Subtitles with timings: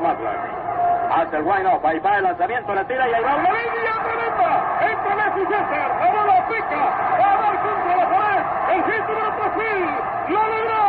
[0.00, 0.66] más largo.
[1.10, 3.94] Hace el wind up, ahí va el lanzamiento, la tira y ahí va una línea
[4.04, 4.50] tremenda.
[4.90, 6.82] Entra Messi César, la bola pica,
[7.20, 8.42] va a dar contra la pared.
[8.74, 10.84] El hit número 3000, lo logró,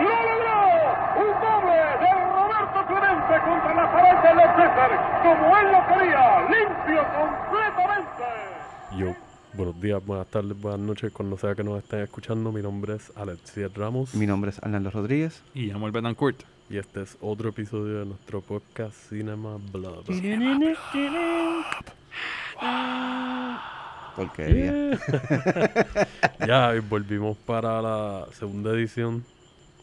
[0.00, 0.60] lo logró.
[1.20, 4.90] Un doble de Roberto Clemente contra la pared de los César,
[5.22, 8.24] como él lo quería, limpio completamente.
[8.96, 9.14] Yo,
[9.54, 12.52] buenos días, buenas tardes, buenas noches, cuando sea que nos estén escuchando.
[12.52, 15.42] Mi nombre es Alexier Ramos Mi nombre es Arnaldo Rodríguez.
[15.54, 16.44] Y llamo el Betancourt.
[16.70, 20.04] Y este es otro episodio de nuestro podcast Cinema Blood.
[24.14, 24.98] Porquería.
[26.46, 29.24] ya, y volvimos para la segunda edición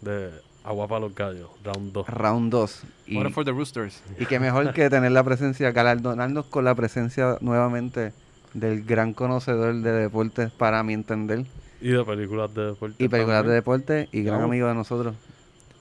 [0.02, 0.32] de
[0.64, 2.08] Agua para los Gallos, round 2.
[2.08, 2.84] Round 2.
[3.08, 4.02] Y, Water for the Roosters.
[4.18, 8.14] y qué mejor que tener la presencia, galardonarnos con la presencia nuevamente
[8.54, 11.46] del gran conocedor de deportes, para mi entender,
[11.82, 13.04] Y de películas de deporte.
[13.04, 13.56] y películas de también.
[13.56, 15.16] deporte, y gran amigo de nosotros.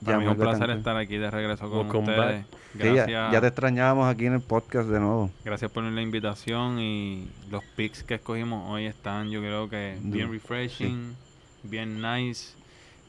[0.05, 2.45] Para mí es un placer estar aquí de regreso con Welcome ustedes.
[2.73, 5.31] Sí, ya- Gracias, ya, te extrañábamos aquí en el podcast de nuevo.
[5.43, 10.27] gracias por la invitación y los picks que escogimos hoy están, yo creo que bien
[10.27, 10.33] Duro.
[10.33, 11.15] refreshing,
[11.63, 12.53] bien nice.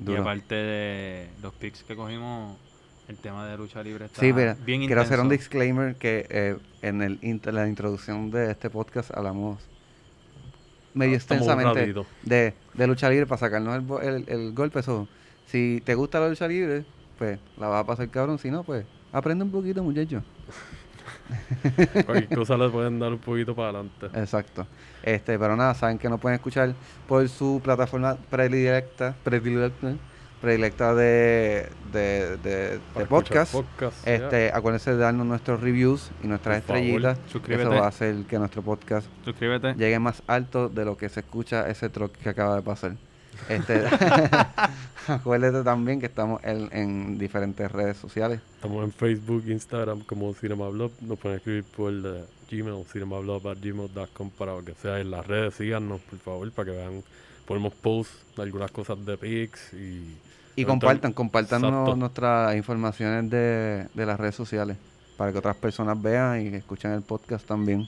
[0.06, 2.56] Y aparte de los picks que cogimos,
[3.08, 6.56] el tema de lucha libre está Sí, mira, bien quiero hacer un disclaimer que eh,
[6.83, 9.58] en el int- la introducción de este podcast hablamos
[10.95, 14.80] medio Ah, extensamente de, de lucha libre para sacarnos el, bo- el, el golpe.
[14.80, 15.08] Eso,
[15.48, 16.84] si te gusta la lucha libre,
[17.18, 18.38] pues la vas a pasar cabrón.
[18.38, 20.22] Si no, pues aprende un poquito, muchacho.
[22.06, 24.06] Cualquier cosa le pueden dar un poquito para adelante.
[24.14, 24.66] Exacto.
[25.02, 26.74] Este, pero nada, saben que nos pueden escuchar
[27.06, 29.94] por su plataforma predilecta, predilecta,
[30.40, 33.52] predilecta de, de, de, de podcast.
[33.52, 34.06] podcast.
[34.06, 37.18] Este, acuérdense de darnos nuestros reviews y nuestras Por favor, estrellitas.
[37.30, 37.68] suscríbete.
[37.70, 39.74] Eso va a hacer que nuestro podcast Suscríbete.
[39.74, 42.92] llegue más alto de lo que se escucha ese truck que acaba de pasar.
[43.48, 43.84] Este,
[45.08, 48.41] acuérdate también que estamos en, en diferentes redes sociales.
[48.56, 50.91] Estamos en Facebook, Instagram como CinemaBlog.
[51.00, 55.55] Nos pueden escribir por eh, Gmail, cinemablog.gmail.com para que sea en las redes.
[55.55, 57.02] Síganos, por favor, para que vean.
[57.46, 60.17] Ponemos posts algunas cosas de pics y...
[60.55, 61.62] Y compartan, compartan
[61.98, 64.77] nuestras informaciones de, de las redes sociales
[65.17, 67.86] para que otras personas vean y escuchen el podcast también.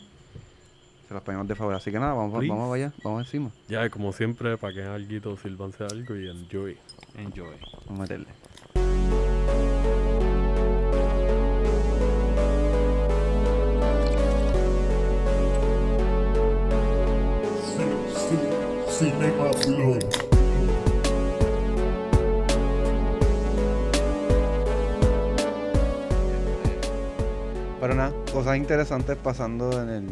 [1.10, 1.74] Se pedimos de favor.
[1.74, 2.54] Así que nada, vamos, Please.
[2.54, 3.50] vamos allá, vamos encima.
[3.66, 6.78] Ya, y como siempre, para que algo, sírvanse algo y enjoy.
[7.16, 7.56] Enjoy.
[7.88, 8.28] Vamos a meterle.
[27.80, 30.08] Pero nada, cosas interesantes pasando en el,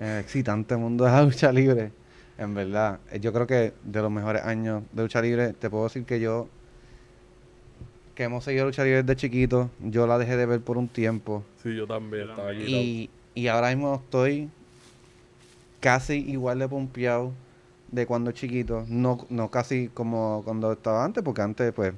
[0.00, 1.92] en el excitante mundo de la lucha libre.
[2.38, 5.84] En verdad, eh, yo creo que de los mejores años de lucha libre, te puedo
[5.84, 6.48] decir que yo,
[8.14, 11.44] que hemos seguido lucha libre desde chiquito, yo la dejé de ver por un tiempo.
[11.62, 12.64] Sí, yo también estaba aquí.
[12.64, 14.48] Y, y ahora mismo estoy
[15.80, 17.32] casi igual de pompeado
[17.88, 18.86] de cuando chiquito.
[18.88, 21.92] No, no casi como cuando estaba antes, porque antes pues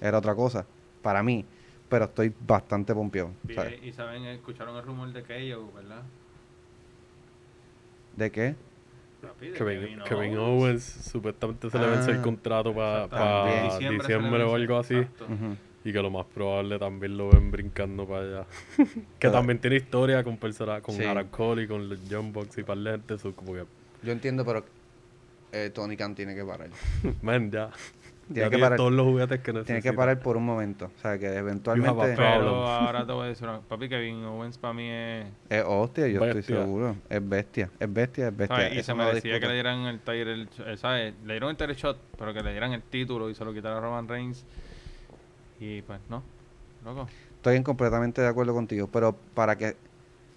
[0.00, 0.64] era otra cosa
[1.02, 1.44] para mí.
[1.88, 3.30] Pero estoy bastante pompeado.
[3.52, 3.82] ¿sabes?
[3.82, 6.02] Y saben, escucharon el rumor de KO, ¿verdad?
[8.18, 8.54] ¿De qué?
[9.56, 14.96] Kevin, Kevin Owens supuestamente se le vence el Ah, contrato para diciembre, o algo así.
[15.84, 18.46] Y que lo más probable también lo ven brincando para allá.
[19.20, 21.04] que también tiene historia con personas, con Sí.
[21.04, 23.14] Aaron Cole y con los John Box y par de gente.
[23.14, 23.64] eso como que,
[24.02, 24.64] Yo entiendo, pero
[25.52, 26.70] eh, Tony Khan tiene que parar.
[27.22, 27.70] man, ya.
[28.32, 28.76] Tiene que parar.
[28.76, 29.66] todos los juguetes que necesita.
[29.66, 30.90] Tiene que parar por un momento.
[30.96, 32.14] O sea, que eventualmente.
[32.16, 35.26] Pero ahora te voy a decir una Papi, Kevin Owens para mí es...
[35.48, 36.56] es hostia, yo estoy Bestia.
[36.56, 36.96] seguro.
[37.08, 38.56] Es bestia, es bestia, es bestia.
[38.56, 38.74] ¿sabes?
[38.74, 41.14] Y Eso se no lo merecía que le dieran el title, eh, ¿sabes?
[41.24, 43.78] Le dieron el title shot, pero que le dieran el título y se lo quitara
[43.78, 44.44] a Roman Reigns.
[45.60, 46.22] Y pues, no.
[46.84, 47.08] Loco.
[47.36, 49.76] Estoy en completamente de acuerdo contigo, pero para que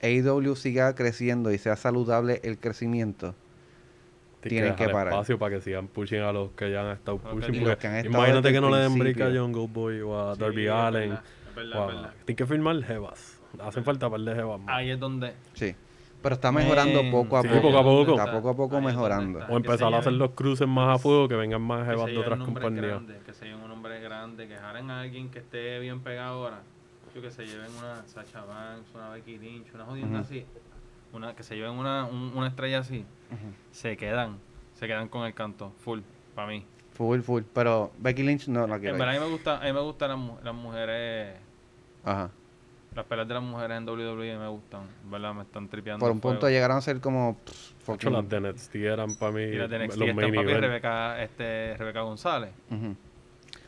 [0.02, 3.36] AEW siga creciendo y sea saludable el crecimiento,
[4.50, 5.14] tienen que dejar parar.
[5.14, 7.24] espacio para que sigan pushing a los que ya han estado Ok.
[7.32, 7.60] pushing.
[7.64, 9.42] Porque que han estado imagínate que no le den break a principio.
[9.44, 11.12] Jungle Boy o a Sí, Darby es Allen.
[11.14, 12.14] Es verdad, o es a- verdad.
[12.26, 13.42] Tienen que firmar Jebas.
[13.60, 14.76] Hacen falta par de Jebas más.
[14.76, 15.34] Ahí es donde...
[15.54, 15.76] sí.
[16.24, 17.62] Pero está mejorando poco a Sí, poco.
[17.64, 18.12] poco a poco.
[18.12, 19.40] Está poco a poco Ahí mejorando.
[19.40, 22.06] O que empezar a hacer los cruces más a fuego, que vengan más que Jebas
[22.06, 22.86] se de lleven otras compañías.
[22.86, 26.44] grandes, que se lleven un nombre grande, que jalen a alguien que esté bien pegado
[26.44, 26.62] ahora.
[27.16, 30.28] Yo que se lleven una Sacha Banks, una Becky Lynch, una jodienda Ujú.
[30.28, 30.46] así.
[31.14, 33.06] Una, que se lleven una, un- una estrella así.
[33.72, 34.38] Se quedan.
[34.76, 35.74] Se quedan con el canto.
[35.84, 36.00] Full.
[36.36, 36.66] Para mí.
[36.94, 37.44] Full, full.
[37.54, 38.96] Pero Becky Lynch no la quiero.
[38.96, 39.20] En verdad ir.
[39.20, 41.36] a mí me gusta, a mí me gustan las, mu- las mujeres.
[42.04, 42.30] Ajá.
[42.96, 44.82] Las peleas de las mujeres en WWE me gustan.
[45.10, 45.34] ¿Verdad?
[45.34, 46.00] Me están tripeando.
[46.06, 46.36] Por un fuego.
[46.40, 47.38] punto llegaron a ser como.
[47.46, 50.10] pff, De hecho, fucking- las de NXT eran para mí Y las de NXT los
[50.10, 50.62] están main papi event.
[50.66, 52.52] Rebeca, este, Rebeca González.
[52.70, 52.96] Ujú.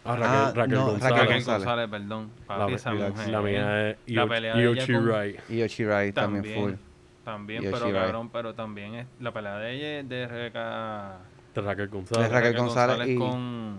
[0.06, 1.02] Ah, Raquel, Ah, Raquel no, González.
[1.04, 1.66] Raquel Raquel González.
[1.66, 2.32] González, perdón.
[2.50, 3.30] La, Papi, esa la- mujer.
[3.30, 5.36] la mía es La pelea de Io ella con- Shirai.
[5.50, 6.74] Y Oshirai también, full.
[7.24, 11.20] También, Y pero cabrón, pero también es la pelea de ella es de Rebeca
[11.56, 12.30] De Raquel González.
[12.30, 13.78] De Raquel González y- con, con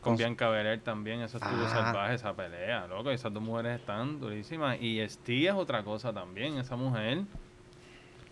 [0.00, 1.68] con- Bianca Belair también, eso estuvo Ah.
[1.68, 6.58] salvaje esa pelea, loco, esas dos mujeres están durísimas y Steve es otra cosa también,
[6.58, 7.22] esa mujer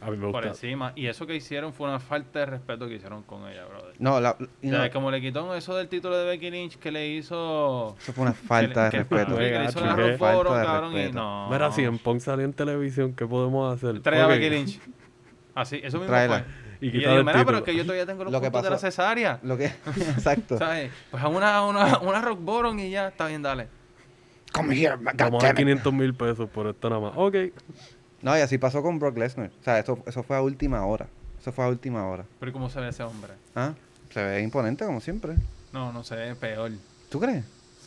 [0.00, 2.94] A mí me por encima y eso que hicieron fue una falta de respeto que
[2.94, 3.94] hicieron con ella, brother.
[3.98, 7.08] No, la, O sea, como le quitó eso del título de Becky Lynch que le
[7.08, 9.36] hizo eso fue una falta de respeto.
[9.36, 11.50] que le hizo la cabrón, y no.
[11.50, 14.00] Mira, si en Punk salió en televisión, ¿qué podemos hacer?
[14.00, 14.26] Trae a.
[14.26, 14.80] Becky Lynch.
[15.54, 16.44] Así, eso mismo Tráela.
[16.44, 16.70] fue.
[16.80, 18.50] Y Y, yo digo, el mira, pero es que yo todavía tengo los Lo que
[18.50, 19.38] puntos de la cesárea.
[19.42, 19.66] Lo que,
[20.16, 20.56] exacto.
[20.56, 20.90] ¿Sabes?
[21.10, 23.68] Pues a una, una, una rock bottom y ya, está bien, dale.
[24.52, 25.56] Come here, Vamos a dar goddammit.
[25.56, 27.12] 500 mil pesos por esto nada más.
[27.16, 27.36] Ok.
[28.22, 29.50] No, y así pasó con Brock Lesnar.
[29.60, 31.06] O sea, eso, eso fue a última hora.
[31.40, 32.24] Eso fue a última hora.
[32.38, 33.32] Pero ¿y ¿cómo se ve ese hombre?
[33.54, 33.72] ¿Ah?
[34.12, 35.36] Se ve imponente como siempre.
[35.72, 36.70] No, no se ve peor.
[37.08, 37.44] ¿Tú crees?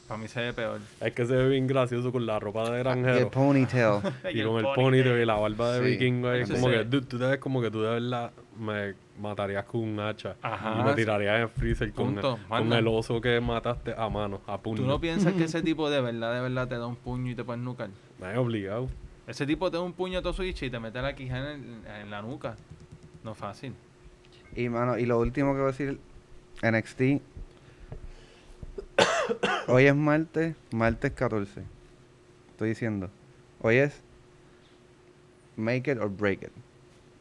[0.07, 0.79] Para mí se ve peor.
[0.99, 3.31] Es que se ve bien gracioso con la ropa de Y el granjero.
[3.31, 3.99] ponytail.
[4.33, 5.91] Y con el ponytail y la barba de Sí.
[5.91, 6.29] vikingo.
[6.29, 6.73] ahí, Eso como sí.
[6.73, 10.35] que, dude, tú te ves como que tú de verdad me matarías con un hacha.
[10.41, 10.77] Ajá.
[10.79, 12.31] Y me tirarías en freezer con, Punto.
[12.37, 12.79] con Manda.
[12.79, 14.77] el oso que mataste a mano, a puño.
[14.77, 17.35] ¿Tú no piensas que ese tipo de verdad, de verdad te da un puño y
[17.35, 17.89] te puedes nucar?
[18.19, 18.89] Me he obligado.
[19.27, 21.83] Ese tipo te da un puño a tu switch y te mete la quija en,
[21.85, 22.55] el- en la nuca.
[23.23, 23.73] No es fácil.
[24.55, 25.99] Y, mano, y lo último que voy a decir,
[26.61, 27.21] NXT.
[29.67, 31.61] Hoy es martes, martes 14.
[32.51, 33.09] Estoy diciendo.
[33.61, 34.01] Hoy es
[35.55, 36.51] make it or break it.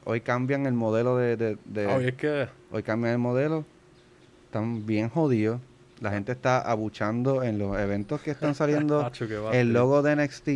[0.04, 1.36] Hoy cambian el modelo de...
[1.36, 3.64] de, de- Oye, es que hoy cambian el modelo.
[4.46, 5.60] Están bien jodidos.
[6.00, 9.08] La gente está abuchando en los eventos que están saliendo.
[9.52, 10.48] El logo de NXT.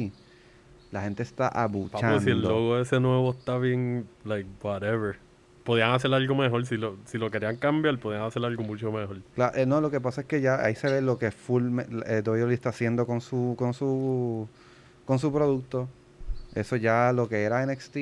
[0.92, 2.20] La gente está Papo, abuchando.
[2.20, 5.16] si el logo ese nuevo está bien, like, whatever.
[5.64, 6.64] Podían hacer algo mejor.
[6.64, 9.18] Si lo, si lo querían cambiar, podían hacer algo mucho mejor.
[9.36, 11.80] Cla- eh, no, lo que pasa es que ya ahí se ve lo que full
[12.06, 12.22] eh,
[12.52, 14.48] está haciendo con su con su
[15.04, 15.88] con su producto.
[16.54, 17.96] Eso ya lo que era NXT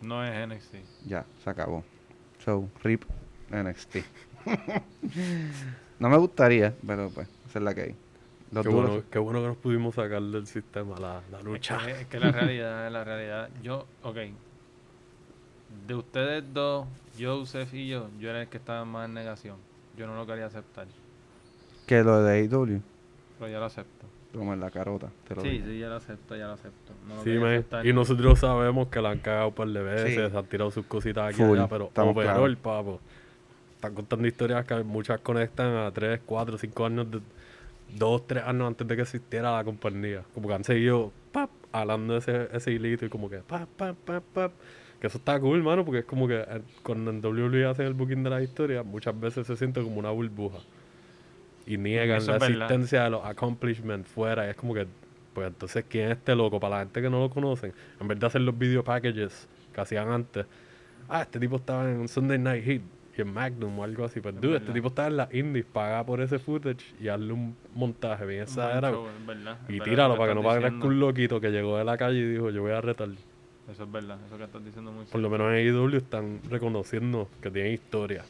[0.00, 0.74] No es NXT.
[1.06, 1.84] ya se acabó.
[2.42, 3.04] So, rip
[3.50, 3.96] NXT.
[5.98, 7.94] no me gustaría, pero pues esa es la que hay.
[8.52, 11.78] Qué bueno, qué bueno que nos pudimos sacar del sistema la, la Es lucha.
[11.84, 13.48] que, es que la realidad, la realidad.
[13.62, 14.16] Yo, ok.
[15.88, 16.86] De ustedes dos,
[17.18, 19.56] Joseph y yo, yo era el que estaba más en negación.
[19.96, 20.86] Yo no lo quería aceptar.
[21.86, 22.80] que lo de AEW,
[23.38, 24.06] Pero ya lo acepto.
[24.32, 25.66] como en la carota, te lo Sí, digo.
[25.66, 26.92] sí, ya lo acepto, ya lo acepto.
[27.08, 27.86] No lo Sí, aceptar.
[27.86, 30.36] Y nosotros sabemos que la han cagado un par de veces, Sí.
[30.36, 32.56] han tirado sus cositas aquí Full, allá, pero estamos overall, claros.
[32.58, 33.00] papo.
[33.76, 37.20] Están contando historias que muchas conectan a 3, 4, 5 años, de,
[37.94, 40.24] 2, 3 años antes de que existiera la compañía.
[40.34, 44.24] Como que han seguido pap, hablando ese, ese hilito y como que pap, pap, pap,
[44.32, 44.52] pap.
[45.00, 47.94] Que eso está cool, mano, porque es como que eh, cuando en WWE hacen el
[47.94, 50.58] booking de la historia, muchas veces se siente como una burbuja.
[51.66, 52.72] Y niegan Eso la verdad.
[52.72, 54.46] existencia de los accomplishments fuera.
[54.46, 54.86] Y es como que,
[55.32, 56.60] pues entonces, ¿quién es este loco?
[56.60, 59.80] Para la gente que no lo conocen, en vez de hacer los video packages que
[59.80, 60.46] hacían antes,
[61.08, 62.82] ah, este tipo estaba en Sunday Night Heat
[63.16, 64.20] y en Magnum o algo así.
[64.20, 67.32] Pues, Es dude, este tipo estaba en la indies, paga por ese footage y hazle
[67.32, 69.06] un montaje bien exagerado.
[69.68, 72.32] Y tíralo lo para que no parezca un loquito que llegó de la calle y
[72.32, 73.08] dijo, yo voy a retar.
[73.70, 77.28] Eso es verdad, eso que estás diciendo muy Por lo menos en AEW están reconociendo
[77.40, 78.24] que tienen historia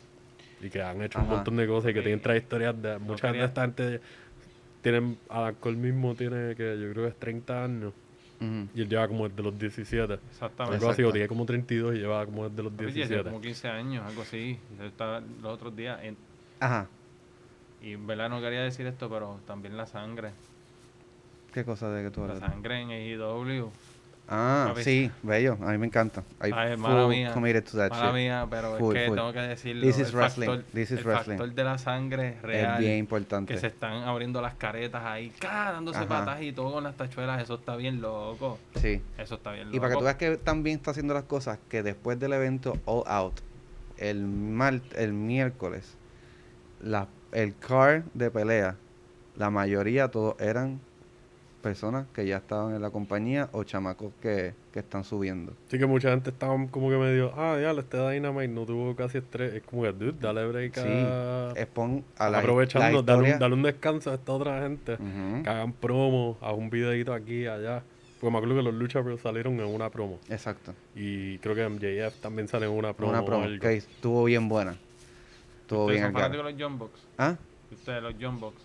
[0.63, 2.05] y que han hecho un montón de cosas y que Sí.
[2.05, 4.01] tienen trayectorias de de esta gente
[4.81, 5.19] tienen
[5.61, 7.93] Cole mismo tiene que yo creo que es 30 años
[8.45, 8.69] Ujú.
[8.75, 10.77] y él lleva como desde los 17 Exactamente.
[10.77, 13.41] algo así o tiene como 32 y lleva como desde los Papi, tiene 17 como
[13.41, 14.59] 15 años, algo así.
[14.79, 15.99] Yo estaba los otros días.
[16.03, 16.17] en-
[16.61, 16.87] Ajá.
[17.83, 20.31] y en verdad no quería decir esto, pero también la sangre.
[21.53, 22.51] ¿Qué cosa de que tú La hablas?
[22.51, 23.71] sangre en AEW.
[24.27, 24.83] Ah, Papi.
[24.85, 25.59] sí, bello.
[25.61, 26.23] A mí me encanta.
[26.43, 27.33] I Ay, mala mía.
[27.35, 28.15] committed to that Mala shit.
[28.15, 29.17] mía, pero Full, es que full.
[29.19, 29.83] tengo que decirlo.
[29.87, 30.47] This is el wrestling.
[30.47, 31.37] Factor, This is el wrestling.
[31.37, 32.75] factor de la sangre real.
[32.75, 33.53] Es bien importante.
[33.53, 35.73] Que se están abriendo las caretas ahí, ¡ca!
[35.73, 36.09] dándose Ajá.
[36.09, 37.43] patas y todo con las tachuelas.
[37.43, 38.59] Eso está bien loco.
[38.77, 39.03] Sí.
[39.19, 39.77] Eso está bien loco.
[39.77, 42.79] Y para que tú veas que también está haciendo las cosas, que después del evento
[42.87, 43.41] All Out,
[43.99, 45.97] el, mar- el miércoles,
[46.81, 48.77] la, el car de pelea,
[49.37, 50.81] la mayoría todos eran
[51.65, 55.55] personas que ya estaban en la compañía o chamacos que, que están subiendo.
[55.67, 59.19] así que mucha gente estaba como que medio ah ya este Dynamite no tuvo casi
[59.19, 60.83] estrés es como que dude dale break a
[61.55, 63.39] Sí, expon a la, aprovechando la dale, un, historia.
[63.39, 64.97] dale un descanso a esta otra gente
[65.43, 67.83] que hagan promo a un videito aquí allá
[68.21, 70.73] porque me acuerdo que los Lucha Bros salieron en una promo Exacto.
[70.95, 73.61] y creo que MJF también sale en una promo Una promo algo.
[73.61, 74.77] que estuvo bien buena.
[75.63, 76.93] Estuvo bien son de los John Box.
[77.17, 77.37] ¿Ah?
[77.73, 78.57] Ustedes, los John Box.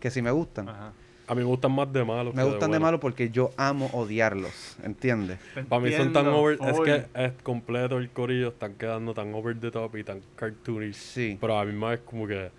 [0.00, 0.68] Que si me gustan.
[0.68, 0.92] Ajá.
[1.28, 2.82] A mí me gustan más de malos Me que gustan de buenos.
[2.86, 5.38] malo porque yo amo odiarlos, ¿entiendes?
[5.68, 9.58] Para mí son tan over, es que es completo el corillo, están quedando tan over
[9.58, 10.94] the top y tan cartoonish.
[10.94, 11.38] Sí.
[11.40, 12.50] Pero a mí más es como que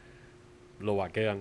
[0.80, 1.38] lo vaquean.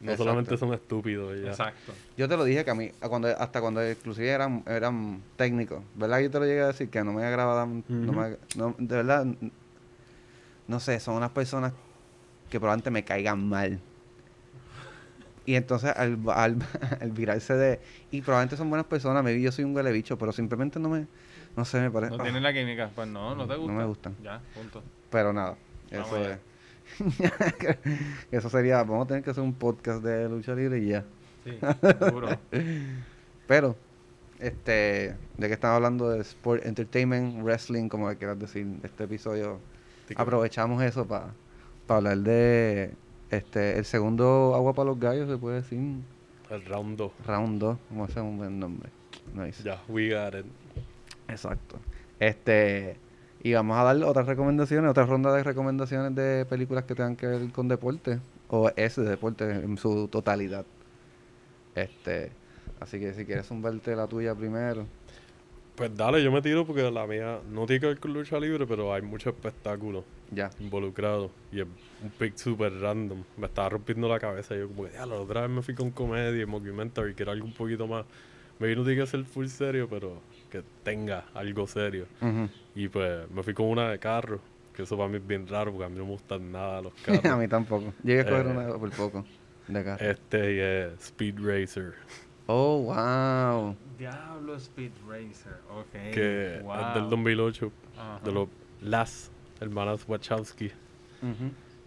[0.00, 0.24] No Exacto.
[0.24, 1.48] solamente son estúpidos ya.
[1.48, 1.92] Exacto.
[2.16, 5.82] Yo te lo dije que a mí, a cuando, hasta cuando inclusive eran, eran técnicos,
[5.96, 6.20] ¿verdad?
[6.20, 8.94] Yo te lo llegué a decir que no me agradan, no me ag- no, de
[8.96, 9.26] verdad,
[10.68, 11.72] no sé, son unas personas
[12.50, 13.80] que probablemente me caigan mal.
[15.48, 16.58] Y entonces al, al,
[17.00, 17.80] al virarse de...
[18.10, 21.06] Y probablemente son buenas personas, maybe yo soy un huele bicho, pero simplemente no me...
[21.56, 22.14] No sé, me parece...
[22.14, 22.90] No tienen la química.
[22.94, 23.72] Pues no, no te No gusta.
[23.72, 24.16] me gustan.
[24.22, 24.82] Ya, punto.
[25.10, 25.56] Pero nada,
[25.90, 26.38] Vamos eso es...
[28.30, 28.82] eso sería...
[28.82, 31.04] Vamos a tener que hacer un podcast de lucha libre y ya.
[31.44, 31.52] Sí,
[31.98, 32.28] seguro.
[33.46, 33.74] Pero,
[34.40, 39.60] este, ya que estamos hablando de sport, entertainment, wrestling, como quieras decir, este episodio,
[40.14, 41.32] aprovechamos eso para
[41.88, 42.92] hablar de
[43.30, 45.78] este el segundo agua para los gallos, se puede decir,
[46.50, 47.12] El round 2.
[47.26, 48.90] round 2, como ese es un buen nombre.
[49.34, 49.62] Nice.
[49.62, 50.46] Ya, we got it.
[51.28, 51.78] Exacto.
[52.18, 52.96] Este,
[53.42, 57.26] y vamos a dar otras recomendaciones, otra ronda de recomendaciones de películas que tengan que
[57.26, 58.18] ver con deporte,
[58.48, 60.64] o ese deporte en su totalidad.
[61.74, 62.32] Este,
[62.80, 64.86] así que si quieres zumbarte la tuya primero.
[65.78, 68.66] Pues dale, yo me tiro porque la mía no tiene que ver con lucha libre,
[68.66, 70.50] pero hay mucho espectáculo Ya.
[70.58, 71.30] involucrado.
[71.52, 71.66] Y es
[72.02, 73.22] un pick super random.
[73.36, 74.56] Me estaba rompiendo la cabeza.
[74.56, 77.46] Yo como que, ya, la otra vez me fui con comedia y mockumentary, quiero algo
[77.46, 78.04] un poquito más...
[78.58, 80.20] Me vino tiene que ser full serio, pero
[80.50, 82.06] que tenga algo serio.
[82.74, 84.40] Y pues me fui con una de carro,
[84.74, 86.92] que eso para mí es bien raro porque a mí no me gustan nada los
[87.06, 87.38] a carros.
[87.38, 87.94] mí tampoco.
[88.02, 88.50] Llegué a coger Eh.
[88.50, 89.24] una por poco.
[89.68, 89.94] De acá.
[90.00, 91.92] este es Speed Racer,
[92.50, 93.76] Oh, wow.
[93.98, 95.58] Diablo Speed Racer.
[95.70, 95.92] Ok.
[96.14, 96.74] que wow.
[96.80, 98.20] es del 2008, Ajá.
[98.24, 98.48] de los
[98.80, 100.70] las hermanas Wachowski.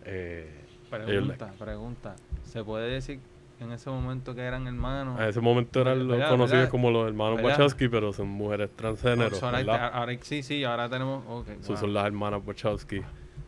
[0.05, 0.49] Eh,
[0.89, 2.15] Pregunta, pregunta.
[2.43, 3.19] ¿Se puede decir
[3.61, 5.19] en ese momento que eran hermanos?
[5.21, 6.69] En ese momento eran los conocidos ¿Verdad?
[6.69, 7.51] como los hermanos ¿Verdad?
[7.51, 9.37] Wachowski, pero son mujeres transgénero.
[9.41, 11.23] Ahora, sí, sí, ahora tenemos.
[11.29, 11.47] Ok.
[11.47, 11.77] Esas wow.
[11.77, 13.01] son las hermanas Wachowski,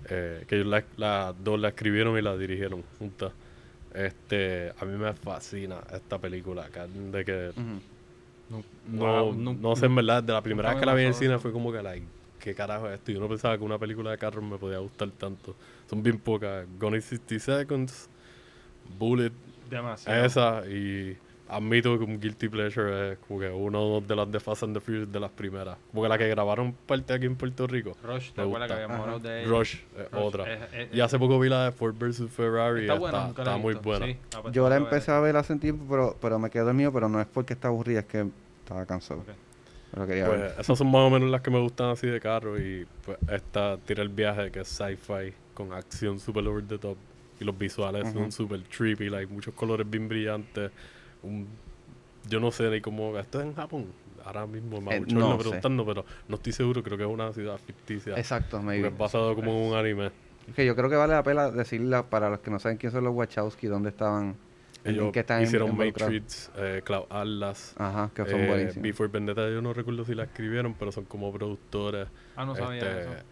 [0.09, 3.33] eh, que ellos la- las dos la escribieron y la dirigieron juntas.
[3.93, 7.51] Este, a mí me fascina esta película, acá, de que
[8.49, 8.63] no,
[9.33, 11.39] nu- no sé en verdad, de la primera vez que la vi en el cine
[11.39, 12.05] fue como que, like,
[12.39, 13.11] ¿qué carajo es esto?
[13.11, 15.55] Yo no pensaba que una película de carros me podía gustar tanto.
[15.89, 16.65] Son bien pocas.
[16.79, 18.09] Gone in 60 Seconds,
[18.97, 19.31] Bullet,
[19.69, 20.25] Demasiado.
[20.25, 21.17] esa y
[21.55, 24.79] admito que un Guilty Pleasure es como que uno de las de Fast and the
[24.81, 25.77] Furious de las primeras.
[25.91, 27.95] Como que la que grabaron parte aquí en Puerto Rico.
[28.03, 28.73] Rush, ¿te acuerdas que gusta.
[28.75, 29.49] habíamos hablado de ella?
[29.49, 30.53] Rush, eh, Rush, otra.
[30.53, 32.81] es- es- y hace poco vi la de Ford vs Ferrari.
[32.81, 34.05] Está y buena, está, nunca la he está muy buena.
[34.05, 37.07] Sí, pues Yo la empecé a ver hace tiempo, pero, pero me quedé dormido, pero
[37.09, 38.27] no es porque está aburrida, es que
[38.63, 39.21] estaba cansado.
[39.21, 39.27] Ok.
[39.93, 40.55] Pero quería Pues ver.
[40.59, 42.59] esas son más o menos las que me gustan así de carro.
[42.59, 46.97] Y pues esta tira el viaje que es sci-fi con acción super over the top.
[47.39, 48.13] Y los visuales Ujú.
[48.19, 50.71] son super trippy, like muchos colores bien brillantes.
[51.23, 51.47] Un,
[52.27, 53.17] yo no sé ni cómo.
[53.17, 53.87] Esto es en Japón.
[54.25, 55.43] Ahora mismo me Eh, mucho no me sé.
[55.43, 56.81] preguntando, pero no estoy seguro.
[56.83, 58.15] Creo que es una ciudad ficticia.
[58.17, 58.87] Exacto, maybe.
[58.87, 60.11] es basado como en un anime.
[60.55, 63.03] Que yo creo que vale la pena decirla para los que no saben quién son
[63.03, 64.35] los Wachowski, dónde estaban.
[64.85, 65.75] en Ellos qué están hicieron.
[65.77, 67.73] Matrix, eh, Cloud Atlas.
[67.77, 68.81] Ajá, que son eh, buenísimos.
[68.83, 72.07] Before Vendetta yo no recuerdo si la escribieron, pero son como productores.
[72.35, 73.23] Ah, no sabía Este, eso.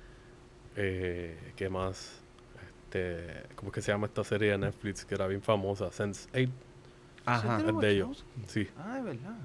[0.78, 2.22] eh, ¿Qué más?
[2.68, 5.88] Este, ¿Cómo es que se llama esta serie de Netflix que era bien famosa?
[5.90, 6.50] Sense8
[7.26, 7.58] Ajá.
[7.58, 8.26] ¿Ese es de ellos.
[8.48, 9.36] Sí, Ah, es verdad.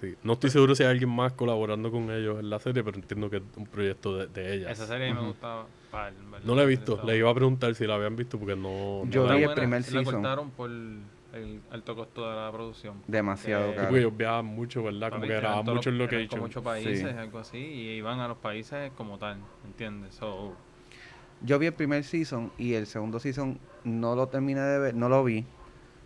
[0.00, 0.14] sí.
[0.22, 3.30] No estoy seguro si hay alguien más colaborando con ellos en la serie, pero entiendo
[3.30, 4.72] que es un proyecto de, de ellas.
[4.72, 5.28] Esa serie me Ujú.
[5.28, 5.66] gustaba.
[5.90, 7.00] pa, en verdad, No la he visto.
[7.04, 9.02] Le iba a preguntar si la habían visto porque no.
[9.10, 10.04] Yo no vi la el primer La season.
[10.14, 13.02] cortaron por el alto costo de la producción.
[13.06, 13.88] Demasiado Eh, caro.
[13.88, 15.10] Porque ellos viajaban mucho, ¿verdad?
[15.10, 16.28] Como que grababan mucho en location.
[16.28, 17.18] Con muchos países, Sí.
[17.18, 20.14] algo así, y iban a los países como tal, ¿entiendes?
[20.14, 20.54] So,
[21.44, 25.08] Yo vi el primer season y el segundo season no lo terminé de ver, no
[25.08, 25.44] lo vi.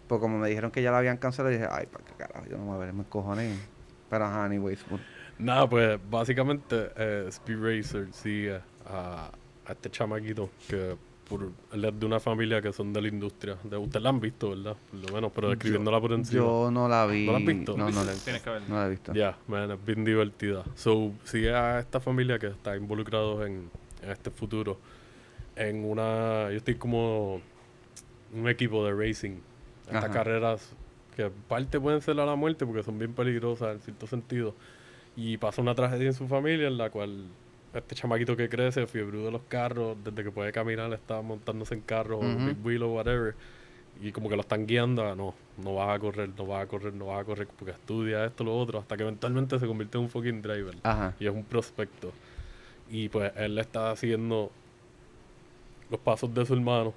[0.06, 2.46] Porque como me dijeron que ya lo habían cancelado, dije, ay, ¿para qué carajo?
[2.48, 3.58] Yo no me voy a ver, me cojones.
[4.08, 4.84] Pero ajá, anyways.
[4.88, 5.00] pues,
[5.38, 9.30] Nada, pues básicamente eh, Speed Racer sigue a,
[9.66, 10.96] a este chamaquito que
[11.28, 13.56] por, él es de una familia que son de la industria.
[13.64, 14.76] De, Ustedes la han visto, ¿verdad?
[14.90, 16.42] Por lo menos, pero describiéndola por encima.
[16.42, 17.26] Yo no la vi.
[17.26, 17.76] ¿No la has visto?
[17.76, 18.68] No, no la, tienes que verla.
[18.68, 19.12] no la he visto.
[19.12, 20.64] Ya, man, es bien divertida.
[20.74, 23.70] So, sigue a esta familia que está involucrado en,
[24.02, 24.78] en este futuro.
[25.56, 26.50] En una.
[26.50, 27.40] Yo estoy como.
[28.32, 29.38] Un equipo de racing.
[29.86, 30.12] Estas Ajá.
[30.12, 30.72] carreras
[31.14, 34.54] que en parte pueden ser a la muerte porque son bien peligrosas en cierto sentido.
[35.16, 37.24] Y pasa una tragedia en su familia en la cual
[37.72, 41.80] este chamaquito que crece, fiebre de los carros, desde que puede caminar, está montándose en
[41.80, 42.44] carros o Ujú.
[42.46, 43.34] big wheel o whatever.
[44.02, 46.66] Y como que lo están guiando a no, no vas a correr, no vas a
[46.66, 49.96] correr, no vas a correr, porque estudia esto, lo otro, hasta que eventualmente se convierte
[49.96, 50.74] en un fucking driver.
[50.82, 51.14] Ajá.
[51.18, 52.12] Y es un prospecto.
[52.90, 54.50] Y pues él le está siguiendo
[55.90, 56.92] los pasos de su hermano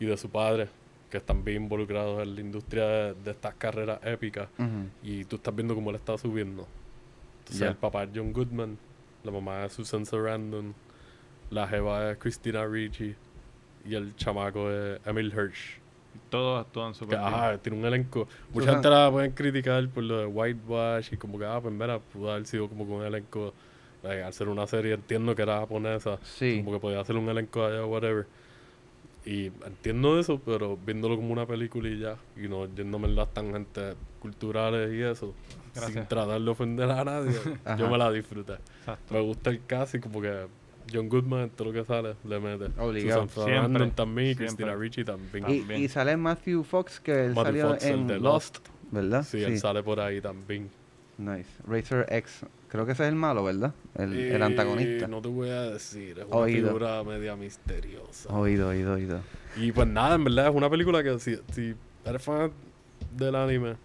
[0.00, 0.68] y de su padre,
[1.10, 4.48] que están bien involucrados en la industria de, de estas carreras épicas.
[5.02, 6.66] Y tú estás viendo cómo él está subiendo.
[7.40, 7.68] Entonces Ya.
[7.68, 8.78] el papá es John Goodman,
[9.24, 10.74] la mamá es Susan Sarandon,
[11.50, 13.14] la jeva es Christina Ricci
[13.86, 15.78] y el chamaco es Emil Hirsch.
[16.30, 17.32] Todos actúan súper bien.
[17.32, 18.28] ajá, tiene un elenco.
[18.52, 21.72] Mucha Susan- gente la pueden criticar por lo de Whitewash y como que, ah, pues
[21.72, 23.54] mira, pudo haber sido como que un elenco.
[24.02, 26.18] like, al ser una serie, entiendo que era japonesa.
[26.22, 26.60] Sí.
[26.62, 28.26] Como que podía hacer un elenco allá, whatever.
[29.28, 33.34] Y entiendo eso, pero viéndolo como una película y ya, y no yéndome en las
[33.34, 35.34] tangentes culturales y eso,
[35.74, 37.36] sin tratar de ofender a nadie,
[37.78, 38.54] yo me la disfruté.
[38.54, 39.12] Exacto.
[39.12, 40.46] Me gusta el cast y como que
[40.90, 42.80] John Goodman, todo lo que sale, le mete.
[42.80, 43.28] Obligado.
[43.28, 44.46] Susan Sarandon también y siempre.
[44.46, 45.44] Christina Ricci también.
[45.46, 45.82] Y, También.
[45.82, 48.68] y sale Matthew Fox, que él Matthew salió Fox, el en de Lost, Lost.
[48.92, 49.22] ¿verdad?
[49.24, 50.70] Sí, él sale por ahí también.
[51.18, 51.50] Nice.
[51.66, 52.46] Racer X.
[52.68, 53.72] Creo que ese es el malo, ¿verdad?
[53.96, 55.08] El, el Eh, antagonista.
[55.08, 56.66] No te voy a decir, es una Oído.
[56.68, 58.28] figura media misteriosa.
[58.32, 59.20] Oído, oído, oído.
[59.56, 62.50] Y pues nada, en verdad es una película que si, si eres fan
[63.16, 63.76] del anime,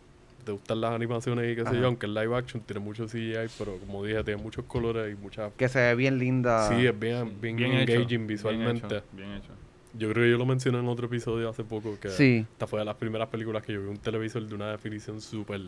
[0.43, 3.47] te gustan las animaciones y qué sé yo, aunque el live action tiene mucho CGI,
[3.57, 5.53] pero como dije, tiene muchos colores y muchas...
[5.55, 6.67] Que se ve bien linda.
[6.67, 8.97] Sí, es bien, bien, engaging visualmente.
[8.97, 9.49] hecho, Bien hecho.
[9.95, 12.45] Yo creo que yo lo mencioné en otro episodio hace poco, que Sí.
[12.51, 15.61] esta fue de las primeras películas que yo vi un televisor de una definición súper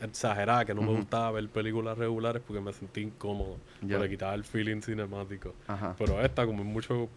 [0.00, 4.34] exagerada, que no me gustaba ver películas regulares porque me sentí incómodo, porque le quitaba
[4.34, 5.54] el feeling cinemático.
[5.66, 5.96] Ajá.
[5.98, 7.08] Pero esta, como en muchos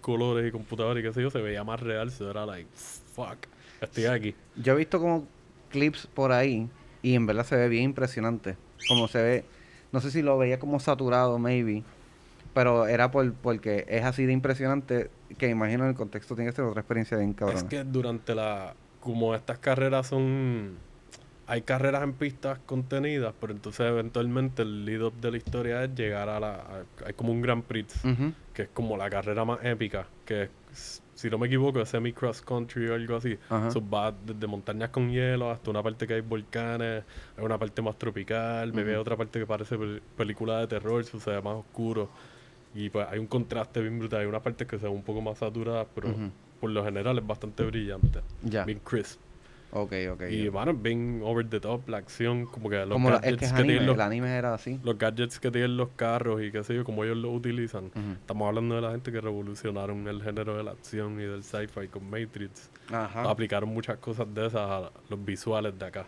[0.00, 3.36] colores y computadores y qué sé yo, se veía más real, se era like, fuck,
[3.80, 4.34] estoy aquí.
[4.56, 5.28] Yo he visto como
[5.70, 6.68] clips por ahí
[7.02, 8.56] y en verdad se ve bien impresionante.
[8.88, 9.44] Como se ve,
[9.92, 11.84] no sé si lo veía como saturado, maybe,
[12.52, 16.56] pero era por porque es así de impresionante que imagino en el contexto tiene que
[16.56, 17.60] ser otra experiencia bien cabrona.
[17.60, 20.76] Es que durante la, como estas carreras son,
[21.46, 25.94] hay carreras en pistas contenidas, pero entonces eventualmente el lead up de la historia es
[25.94, 28.32] llegar a la, a- hay como un Grand Prix, Ujú.
[28.54, 32.12] que es como la carrera más épica, que es, si no me equivoco es semi
[32.14, 33.38] cross country o algo así.
[33.50, 33.68] Ajá.
[33.68, 37.04] Eso va desde montañas con hielo hasta una parte que hay volcanes,
[37.36, 38.90] hay una parte más tropical, me Ujú.
[38.90, 42.08] ve otra parte que parece pel- película de terror, ve más oscuro.
[42.74, 45.20] Y pues hay un contraste bien brutal, hay una parte que se ve un poco
[45.20, 46.14] más saturada, pero
[46.60, 48.64] por lo general es bastante brillante, Ya.
[48.64, 49.18] bien crisp.
[49.72, 50.22] Ok, ok.
[50.30, 53.44] Y bueno, bien over the top, la acción, como que los como la- gadgets que
[53.44, 54.80] es que tienen los, el anime era así.
[54.82, 57.92] los gadgets que tienen los carros y qué sé yo, como ellos los utilizan.
[58.20, 61.86] Estamos hablando de la gente que revolucionaron el género de la acción y del sci-fi
[61.86, 62.68] con Matrix.
[62.92, 63.30] Ajá.
[63.30, 66.04] Aplicaron muchas cosas de esas a los visuales de acá.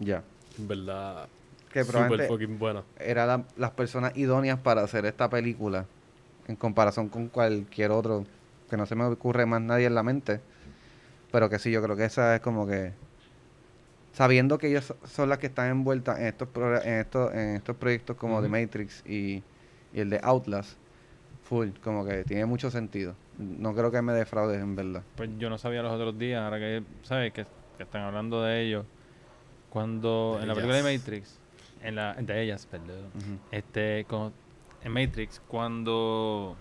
[0.00, 0.24] Ya.
[0.58, 1.28] En verdad,
[1.72, 2.82] Que probablemente fucking buena.
[2.98, 5.86] eran la- las personas idóneas para hacer esta película
[6.48, 8.24] en comparación con cualquier otro
[8.70, 10.40] que no se me ocurre más nadie en la mente
[11.32, 12.92] pero que sí yo creo que esa es como que
[14.12, 17.76] sabiendo que ellos son las que están envueltas en estos pro- en estos en estos
[17.76, 18.56] proyectos como The Ujú.
[18.60, 19.42] Matrix y,
[19.92, 20.70] y el de Outlast
[21.48, 25.50] full como que tiene mucho sentido no creo que me defraudes en verdad Pues yo
[25.50, 27.32] no sabía los otros días, ahora que, ¿sabes?
[27.32, 27.44] Que,
[27.76, 28.84] que están hablando de ellos.
[29.70, 30.98] Cuando, De en la película de.
[30.98, 31.38] Matrix,
[31.82, 33.10] en la, de ellas, perdón.
[33.50, 34.32] Este, con,
[34.84, 36.56] en Matrix, cuando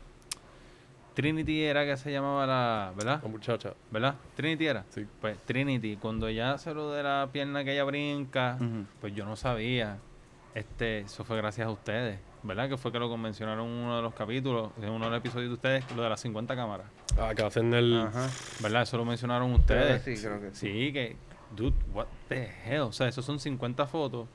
[1.13, 3.19] Trinity era que se llamaba la, ¿verdad?
[3.21, 4.15] La muchacha, ¿Verdad?
[4.35, 4.85] Trinity era.
[4.89, 5.05] sí.
[5.21, 8.57] Pues Trinity, cuando ella hace lo de la pierna que ella brinca,
[8.99, 9.97] pues yo no sabía.
[10.55, 12.69] Este, eso fue gracias a ustedes, ¿verdad?
[12.69, 15.49] Que fue que lo mencionaron en uno de los capítulos, en uno de los episodios
[15.49, 16.85] de ustedes, lo de las 50 cámaras.
[17.19, 17.99] Ah, que hacen el...
[17.99, 18.29] Ajá.
[18.61, 18.83] ¿Verdad?
[18.83, 20.19] Eso lo mencionaron Creo que ustedes.
[20.19, 21.15] sí creo que sí Sí, que,
[21.55, 22.81] dude, what the hell.
[22.81, 24.27] O sea, esos son 50 fotos,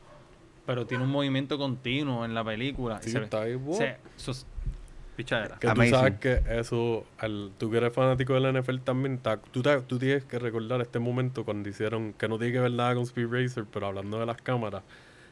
[0.68, 3.00] pero tiene un movimiento continuo en la película.
[3.02, 3.74] Sí, y se ve- está ahí, wow.
[3.74, 4.46] se- eso es
[5.16, 5.56] pichadera.
[5.58, 5.92] Que Amazing.
[5.92, 9.80] tú sabes que eso, al, tú que eres fanático del NFL también, ta- tú, ta-
[9.80, 13.02] tú tienes que recordar este momento cuando hicieron, que no tiene que ver nada con
[13.04, 14.82] Speed Racer, pero hablando de las cámaras,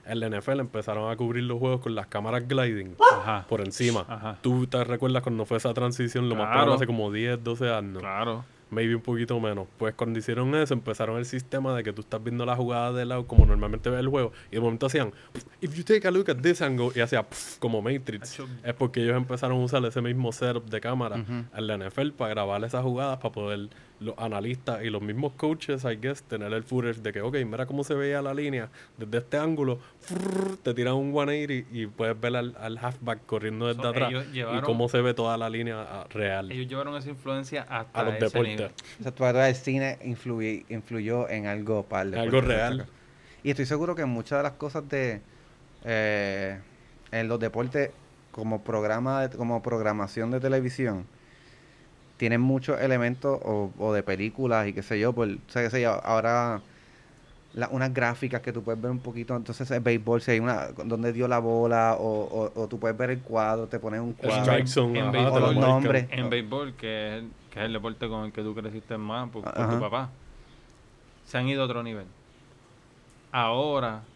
[0.06, 3.44] en la NFL empezaron a cubrir los juegos con las cámaras gliding Ajá.
[3.48, 4.04] por encima.
[4.08, 4.38] Ajá.
[4.40, 6.52] Tú te recuerdas cuando fue esa transición, lo más Claro.
[6.62, 7.98] probable hace como 10, 12 años.
[7.98, 8.44] Claro.
[8.70, 9.66] Maybe un poquito menos.
[9.78, 13.04] Pues cuando hicieron eso, empezaron el sistema de que tú estás viendo la jugada de
[13.04, 15.12] lado como normalmente ves el juego, y de momento hacían,
[15.60, 17.26] if you take a look at this angle, y hacía
[17.58, 18.40] como Matrix.
[18.64, 21.32] Es porque ellos empezaron a usar ese mismo setup de cámara Ujú.
[21.56, 25.84] en la NFL para grabar esas jugadas, para poder los analistas y los mismos coaches,
[25.84, 29.18] I guess, tener el footage de que, ok, mira cómo se veía la línea desde
[29.18, 33.80] este ángulo, frrr, te tiran un 180 y puedes ver al, al halfback corriendo desde
[33.82, 37.62] So, atrás y cómo se ve toda la línea ah, real Ellos llevaron esa influencia
[37.70, 38.56] hasta a los deportes.
[38.56, 38.70] nivel.
[39.00, 42.40] O sea, tú vas a ver, el cine influye- influyó en algo para el Algo
[42.42, 42.86] real.
[43.42, 45.22] Y estoy seguro que muchas de las cosas de
[45.84, 46.58] eh,
[47.12, 47.90] en los deportes
[48.32, 51.06] como programa de- como programación de televisión
[52.16, 55.70] tienen muchos elementos o, o de películas y qué sé yo, por, o sea, qué
[55.70, 56.64] sé yo, ahora
[57.52, 60.68] la- unas gráficas que tú puedes ver un poquito, entonces el béisbol, si hay una
[60.72, 64.14] donde dio la bola o, o, o tú puedes ver el cuadro, te pones un
[64.14, 64.52] cuadro.
[64.52, 66.08] strike zone, En ajá, béisbol, los nombres.
[66.10, 69.30] En béisbol, que es, el, que es el deporte con el que tú creciste más
[69.30, 70.12] por, tu papá,
[71.24, 72.08] se han ido a otro nivel.
[73.30, 74.08] Ahora,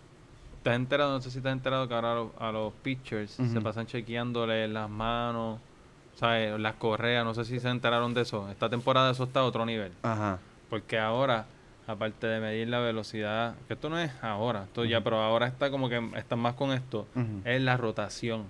[0.63, 2.75] te has enterado, no sé si te has enterado que ahora a los, a los
[2.77, 3.63] pitchers se Ujú.
[3.63, 5.63] pasan chequeándole las manos,
[6.20, 6.61] ¿sabes?
[6.61, 8.48] las correas, no sé si se enteraron de eso.
[8.50, 9.92] Esta temporada eso está a otro nivel.
[10.02, 10.38] Ajá.
[10.68, 11.46] Porque ahora,
[11.87, 15.70] aparte de medir la velocidad, que esto no es ahora, esto ya, pero ahora está
[15.70, 17.09] como que están más con esto,
[17.44, 18.44] es la rotación.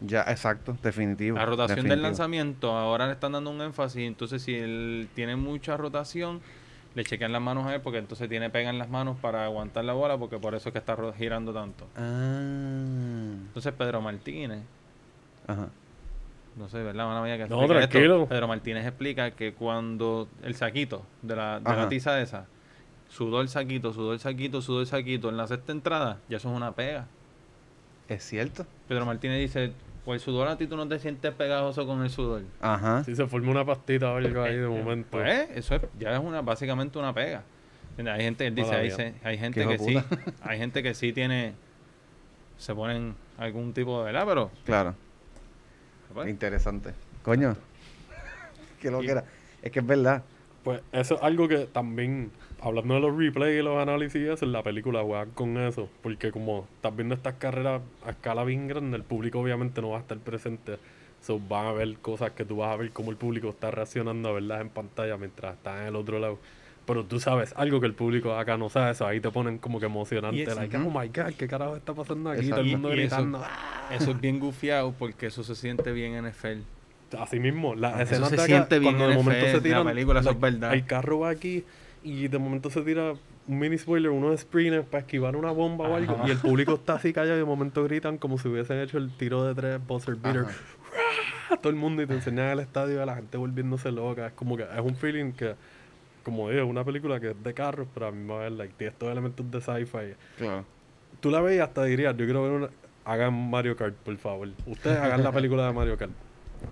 [0.00, 1.36] Ya, exacto, definitivo.
[1.36, 5.76] La rotación del lanzamiento, ahora le están dando un énfasis, entonces si él tiene mucha
[5.76, 6.40] rotación,
[6.94, 9.84] le chequean las manos a él porque entonces tiene pega en las manos para aguantar
[9.84, 11.86] la bola porque por eso es que está girando tanto.
[11.96, 13.32] Ah.
[13.46, 14.60] Entonces Pedro Martínez,
[15.46, 15.68] Ajá.
[16.56, 17.06] No sé, ¿verdad?
[17.06, 17.74] Una mía que No, esto.
[17.74, 18.26] tranquilo.
[18.26, 22.46] Pedro Martínez explica que cuando el saquito de la, de la tiza esa,
[23.08, 26.50] sudó el saquito, sudó el saquito, sudó el saquito en la sexta entrada, ya eso
[26.50, 27.06] es una pega.
[28.08, 28.66] Es cierto.
[28.88, 29.72] Pedro Martínez dice,
[30.04, 32.42] pues el sudor a ti tú no te sientes pegajoso con el sudor.
[32.60, 33.04] Ajá.
[33.04, 35.08] Si se forma una pastita o algo ahí de momento.
[35.12, 37.42] Pues eso es, ya es una básicamente una pega.
[37.98, 39.96] Hay gente, él dice, Mala hay, se- hay gente que sí,
[40.42, 41.52] hay gente que sí tiene,
[42.56, 44.24] se ponen algún tipo de, ¿verdad?
[44.26, 44.94] Pero, Claro.
[46.26, 46.92] Interesante.
[47.22, 47.56] Coño.
[48.80, 49.24] Qué lo que era.
[49.62, 50.22] Es que es verdad.
[50.64, 54.52] Pues eso es algo que también, hablando de los replays y los análisis eso, en
[54.52, 55.88] la película juegan con eso.
[56.02, 59.98] Porque como estás viendo estas carreras a escala bien grande, el público obviamente no va
[59.98, 60.78] a estar presente.
[61.20, 64.28] So, van a ver cosas que tú vas a ver cómo el público está reaccionando
[64.28, 66.38] a verlas en pantalla mientras estás en el otro lado.
[66.84, 69.78] Pero tú sabes algo que el público acá no sabe, eso ahí te ponen como
[69.78, 70.42] que emocionante.
[70.42, 72.40] Es- like, oh my god, ¿qué carajo está pasando aquí?
[72.40, 72.56] Exacto.
[72.56, 73.38] Todo el mundo Y- y eso- gritando.
[73.44, 73.88] "Ah".
[73.94, 76.62] eso es bien gufiado porque eso se siente bien en NFL.
[77.18, 79.62] Así mismo, las Eso escenas se de acá, siente bien cuando de momento se la
[79.62, 80.74] tiran, película, eso es like, verdad.
[80.74, 81.64] El carro va aquí
[82.02, 83.12] y de momento se tira
[83.46, 86.24] un mini spoiler, unos sprinters para esquivar una bomba o algo Ajá.
[86.26, 89.10] y el público está así callado y de momento gritan como si hubiesen hecho el
[89.16, 90.46] tiro de tres buzzer beater.
[90.46, 91.56] Ajá.
[91.60, 94.26] todo el mundo y te enseñan el estadio a la gente volviéndose loca.
[94.28, 95.54] Es como que es un feeling que,
[96.22, 98.42] como digo, es una película que es de carros, pero a mí me va a
[98.44, 100.14] ver, like, tiene estos elementos de sci-fi.
[100.38, 100.64] Claro.
[101.20, 102.68] Tú la ves y hasta dirías, yo quiero ver una...
[103.04, 104.48] Hagan Mario Kart, por favor.
[104.66, 106.12] Ustedes hagan la película de Mario Kart.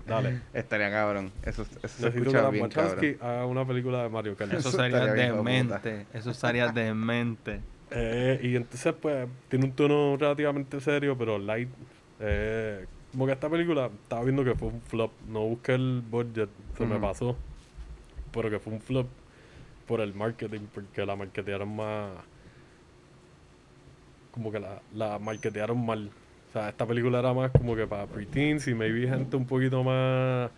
[0.07, 0.41] Dale.
[0.53, 1.31] Estaría cabrón.
[1.43, 3.17] Eso, eso se que escucha bien cabrón.
[3.19, 4.53] haga una película de Mario Kart.
[4.53, 6.05] Eso Eso sería demente.
[6.13, 7.59] Eso sería demente.
[7.91, 11.69] Eh, y entonces, pues, tiene un tono relativamente serio, pero light.
[12.21, 15.11] Eh, como que esta película, estaba viendo que fue un flop.
[15.27, 17.35] No busqué el budget, se me pasó.
[18.31, 19.07] Pero que fue un flop
[19.91, 22.11] por el marketing, porque la marketearon más.
[24.31, 26.09] Como que la, la marketearon mal.
[26.49, 29.83] O sea, esta película era más como que para preteens y maybe gente un poquito
[29.83, 30.49] más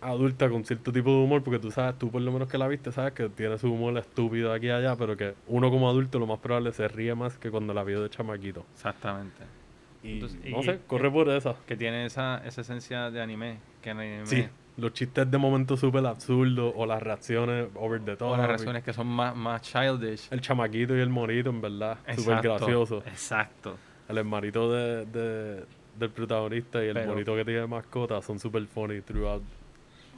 [0.00, 2.66] adulta con cierto tipo de humor, porque tú sabes, tú por lo menos que la
[2.68, 6.18] viste, sabes que tiene su humor estúpido aquí y allá, pero que uno como adulto
[6.18, 8.64] lo más probable se ríe más que cuando la vio de chamaquito.
[8.74, 9.42] Exactamente.
[10.02, 11.54] Y Entonces, no y- sé, corre por esa.
[11.66, 13.58] Que tiene esa, esa esencia de anime.
[13.82, 14.46] Que en anime Sí,
[14.78, 18.32] los chistes de momento súper absurdos o las reacciones over the top.
[18.32, 20.28] o las razones que son más, más childish.
[20.30, 22.98] El chamaquito y el monito, en verdad, súper gracioso.
[23.06, 23.76] Exacto.
[24.08, 25.64] El hermanito de, de-
[25.98, 29.42] del protagonista y el Pero- monito que tiene mascota son súper funny throughout.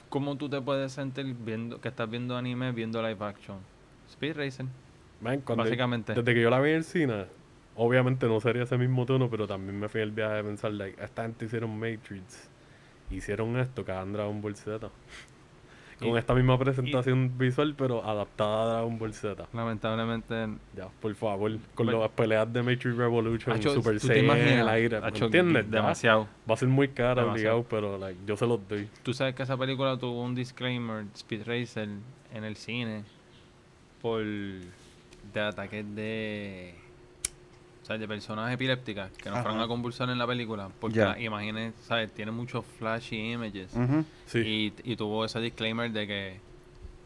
[0.08, 3.58] ¿Cómo tú te puedes sentir viendo que estás viendo anime viendo live action?
[4.10, 4.64] Speed Racing.
[5.20, 6.14] Man, Básicamente.
[6.14, 7.26] Desde que yo la vi en el cine,
[7.76, 11.02] obviamente no sería ese mismo tono, pero también me fui el viaje de pensar, like,
[11.02, 12.48] esta gente hicieron Matrix,
[13.10, 14.88] hicieron esto, que en Dragon Ball Z.
[15.98, 19.48] Con Y- esta misma presentación visual, pero adaptada a Dragon Ball Z.
[19.52, 20.46] Lamentablemente.
[20.76, 22.00] Ya, por favor, con Bueno.
[22.02, 25.24] las peleas de Matrix Revolution, Hacho, Super ¿tú te Saiyan en el aire, ¿me Hacho,
[25.24, 25.64] entiendes?
[25.64, 26.28] Ya, Demasiado.
[26.48, 27.56] Va a ser muy cara, Demasiado.
[27.58, 28.88] obligado, pero like, yo se los doy.
[29.02, 31.88] Tú sabes que esa película tuvo un disclaimer, Speed Racer,
[32.32, 33.02] en el cine
[34.00, 36.74] por de ataques de
[37.88, 39.44] o sea, de personas epilépticas que no Ajá.
[39.44, 41.06] fueron a convulsar en la película porque Ya.
[41.14, 42.12] la imágenes, ¿sabes?
[42.12, 43.70] Tiene muchos flashy images.
[44.26, 44.72] Sí.
[44.84, 46.40] y, y tuvo ese disclaimer de que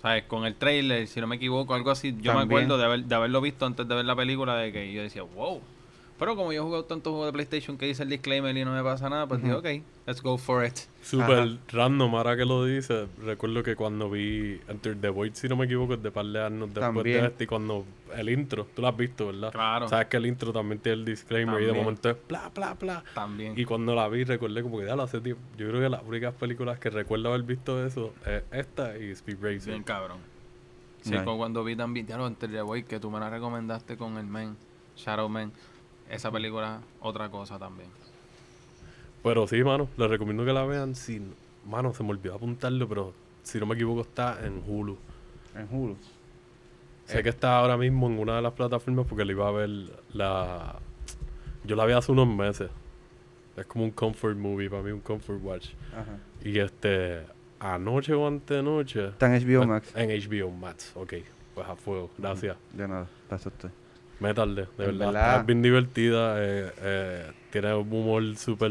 [0.02, 0.24] ¿sabes?
[0.24, 3.14] Con el trailer, si no me equivoco, algo así, yo me acuerdo de, haber- de
[3.14, 5.60] haberlo visto antes de ver la película de que yo decía, wow.
[6.22, 8.72] Pero como yo he jugado tantos juegos de PlayStation que dice el disclaimer y no
[8.72, 9.66] me pasa nada, pues dije, ok,
[10.06, 10.78] let's go for it.
[11.02, 11.58] Súper Ajá.
[11.72, 13.08] random, ahora que lo dice.
[13.24, 16.44] Recuerdo que cuando vi Enter the Void, si no me equivoco, es de par de
[16.44, 17.22] años después También.
[17.22, 17.84] de este, y cuando
[18.16, 19.50] el intro, tú lo has visto, ¿verdad?
[19.50, 19.88] Claro.
[19.88, 23.02] Sabes que el intro también tiene el disclaimer y de momento es bla, bla, bla.
[23.16, 23.54] También.
[23.58, 25.42] Y cuando la vi, recordé como que ya lo hace tiempo.
[25.58, 29.38] Yo creo que las únicas películas que recuerdo haber visto eso es esta y Speed
[29.42, 29.70] Racer.
[29.72, 30.18] Bien cabrón.
[31.00, 31.24] Sí, Nice.
[31.24, 34.18] con cuando vi también, ya lo anterior de Boy, que tú me la recomendaste con
[34.18, 34.56] el Men,
[34.96, 35.50] Shadow Man.
[36.12, 37.88] Esa película, otra cosa también.
[39.22, 40.94] Pero sí, mano, les recomiendo que la vean.
[40.94, 41.34] sin
[41.66, 44.96] mano, se me olvidó apuntarlo, pero si no me equivoco, está en Hulu.
[45.56, 45.96] En Hulu.
[47.06, 47.22] Sé Eh.
[47.22, 49.70] que está ahora mismo en una de las plataformas porque le iba a ver
[50.12, 50.76] la.
[51.64, 52.70] Yo la vi hace unos meses.
[53.56, 55.68] Es como un comfort movie para mí, un comfort watch.
[55.92, 56.18] Ajá.
[56.44, 57.22] Y este.
[57.60, 59.06] Anoche o antenoche.
[59.08, 59.92] Está en HBO Max.
[59.94, 61.14] En HBO Max, ok.
[61.54, 62.56] Pues a fuego, gracias.
[62.72, 63.70] De nada, para eso estoy.
[64.34, 65.06] Tardé, de verdad.
[65.06, 65.40] verdad.
[65.40, 66.34] Es bien divertida.
[66.38, 68.70] eh, eh, tiene un humor súper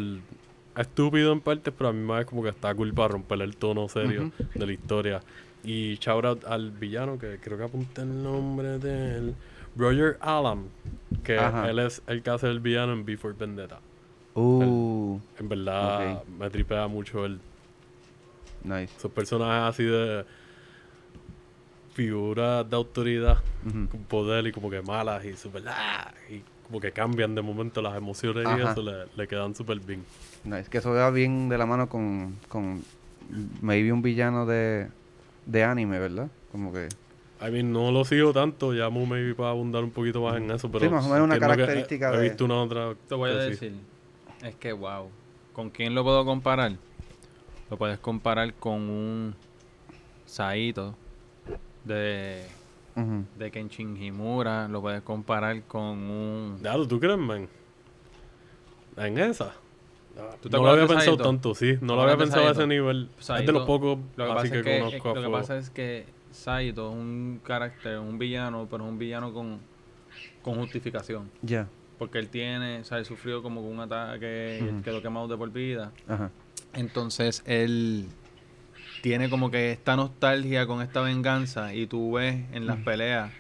[0.76, 3.56] estúpido en partes, pero a mí me es como que está cool para romper el
[3.58, 5.22] tono serio de la historia.
[5.64, 9.36] Y shout out al villano, que creo que apunté el nombre de él.
[9.76, 10.66] Roger Allam,
[11.24, 11.70] que Ajá.
[11.70, 13.80] él es el que hace el villano en Before Vendetta.
[14.34, 17.40] Uh, En verdad, me tripea mucho el,
[18.64, 18.94] nice.
[18.98, 20.26] esos personajes así de
[22.06, 26.92] figuras de autoridad con poder y como que malas y super ah, y como que
[26.92, 30.04] cambian de momento las emociones y eso le, le quedan súper bien.
[30.44, 30.70] Nice.
[30.70, 32.84] Que eso va bien de la mano con, con
[33.62, 34.88] maybe un villano de,
[35.46, 36.30] de anime, ¿verdad?
[36.52, 36.88] Como que...
[37.46, 40.50] I mean, no lo sigo tanto, ya me maybe para abundar un poquito más en
[40.52, 43.32] eso, pero más o menos una he- característica he, de- visto una otra Te voy
[43.32, 43.50] a sí.
[43.50, 43.74] decir,
[44.44, 45.10] es que wow,
[45.54, 46.74] ¿con quién lo puedo comparar?
[47.70, 49.36] Lo puedes comparar con un
[50.26, 50.96] Saito
[51.84, 52.46] de,
[52.96, 53.26] ujú.
[53.38, 56.60] de Kenshin Himura, lo puedes comparar con un...
[56.62, 57.48] Ya, ¿tú crees, man?
[58.98, 59.54] En esa.
[60.42, 61.24] ¿Tú te no lo había pensado tanto?
[61.24, 61.78] tanto, sí.
[61.82, 62.68] No lo había pensado a ese Saito?
[62.68, 63.10] nivel.
[63.12, 65.16] es de Saito, los pocos Lo que, así pasa que, es que, conozco a lo
[65.16, 65.32] que fuego.
[65.32, 69.60] pasa es que Saito es un carácter, un villano, pero es un villano con,
[70.42, 71.32] con justificación.
[71.42, 71.68] Ya.
[71.98, 74.84] Porque él tiene, o sea, él sufrió como con un ataque y él Ujú.
[74.84, 75.92] quedó quemado de por vida.
[76.08, 76.30] Ajá.
[76.74, 78.08] Entonces él
[79.02, 83.32] tiene como que esta nostalgia con esta venganza y tú ves en las peleas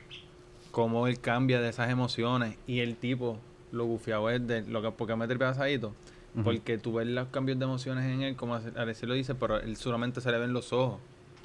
[0.71, 3.38] cómo él cambia de esas emociones y el tipo
[3.71, 5.93] lo bufiado es de lo que porque me a Saito
[6.34, 6.43] Ujú.
[6.45, 9.76] porque tú ves los cambios de emociones en él como Alexis lo dice pero él
[9.76, 11.00] solamente se le ven los ojos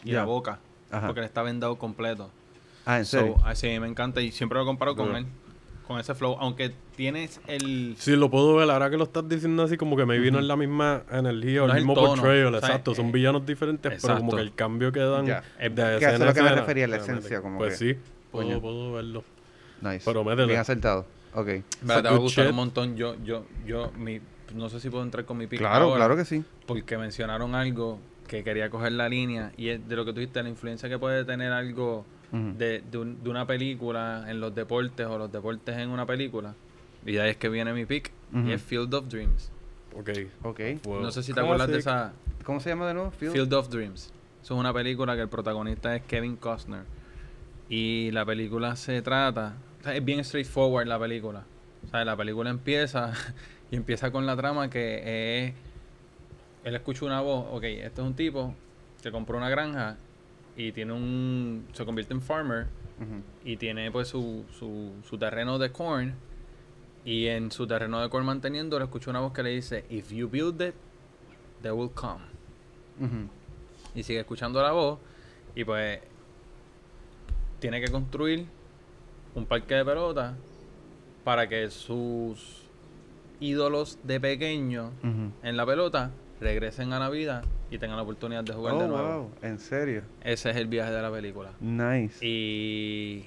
[0.05, 1.07] y la boca Ajá.
[1.07, 2.31] porque él está vendado completo
[2.85, 3.37] Ah, ¿en so, serio?
[3.45, 5.27] así me encanta y siempre lo comparo con él
[5.87, 8.69] con ese flow aunque tienes el Sí, lo puedo ver.
[8.71, 11.67] Ahora que lo estás diciendo así, como que me vino en la misma energía o
[11.67, 12.55] No el mismo tono, portrayal.
[12.57, 12.95] exacto.
[12.95, 15.43] Son eh, villanos diferentes, pero como que el cambio que dan Ya.
[15.61, 17.95] de Que eso es escena lo que me escena, refería, la esencia, como Pues que-
[17.95, 18.01] sí,
[18.33, 19.25] puedo, puedo verlo.
[19.81, 20.03] Nice.
[20.05, 20.47] pero métele.
[20.49, 21.07] Bien acertado.
[21.35, 21.49] Ok.
[21.49, 22.51] It's te va a good gustar shit.
[22.51, 22.97] un montón.
[22.97, 24.21] Yo, yo, yo, mi,
[24.55, 26.43] no sé si puedo entrar con mi pick Claro, ahora, claro que sí.
[26.67, 30.43] Porque mencionaron algo que quería coger la línea y es de lo que tú dijiste,
[30.43, 35.07] la influencia que puede tener algo De, de, un- de una película en los deportes
[35.07, 36.55] o los deportes en una película.
[37.07, 38.11] Y de ahí es que viene mi pick.
[38.35, 39.51] Y es Field of Dreams.
[39.97, 40.11] Ok.
[40.43, 40.61] Ok.
[40.87, 42.13] Well, no sé si te acuerdas de esa
[42.45, 43.11] ¿Cómo se llama de nuevo?
[43.13, 43.33] Field.
[43.33, 44.13] Field of Dreams.
[44.43, 46.83] Eso es una película que el protagonista es Kevin Costner.
[47.69, 49.55] Y la película se trata.
[49.81, 51.45] o sea, es bien straightforward la película.
[51.87, 53.13] O sea, la película empieza
[53.71, 55.55] y empieza con la trama que es.
[56.65, 57.47] Él escucha una voz.
[57.53, 58.55] Ok, este es un tipo
[59.03, 59.97] que compró una granja
[60.57, 61.67] y tiene un.
[61.73, 62.67] Se convierte en farmer
[63.45, 66.15] y tiene pues su, su, su terreno de corn.
[67.05, 70.11] Y en su terreno de corn manteniendo, le escucha una voz que le dice: If
[70.11, 70.75] you build it,
[71.63, 72.25] they will come
[73.95, 74.99] y sigue escuchando la voz
[75.55, 76.01] y pues
[77.59, 78.47] tiene que construir
[79.35, 80.37] un parque de pelota
[81.25, 82.63] para que sus
[83.41, 84.93] ídolos de pequeño
[85.43, 88.89] en la pelota regresen a la vida y tengan la oportunidad de jugar de Oh,
[88.89, 89.19] nuevo.
[89.23, 89.31] wow.
[89.43, 90.03] ¿En serio?
[90.23, 91.51] Ese es el viaje de la película.
[91.61, 92.19] Nice.
[92.27, 93.27] Y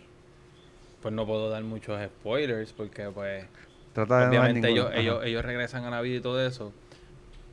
[1.02, 3.46] pues no puedo dar muchos spoilers porque pues
[3.94, 6.72] Trata de no Obviamente ellos, ellos, ellos regresan a la vida y todo eso.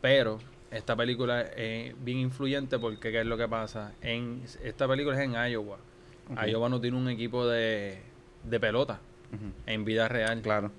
[0.00, 0.38] Pero
[0.70, 3.92] esta película es bien influyente porque ¿qué es lo que pasa?
[4.02, 5.78] En esta película es en Iowa.
[6.46, 7.98] Iowa no tiene un equipo de,
[8.44, 9.00] de pelota
[9.66, 10.70] en vida real, Claro.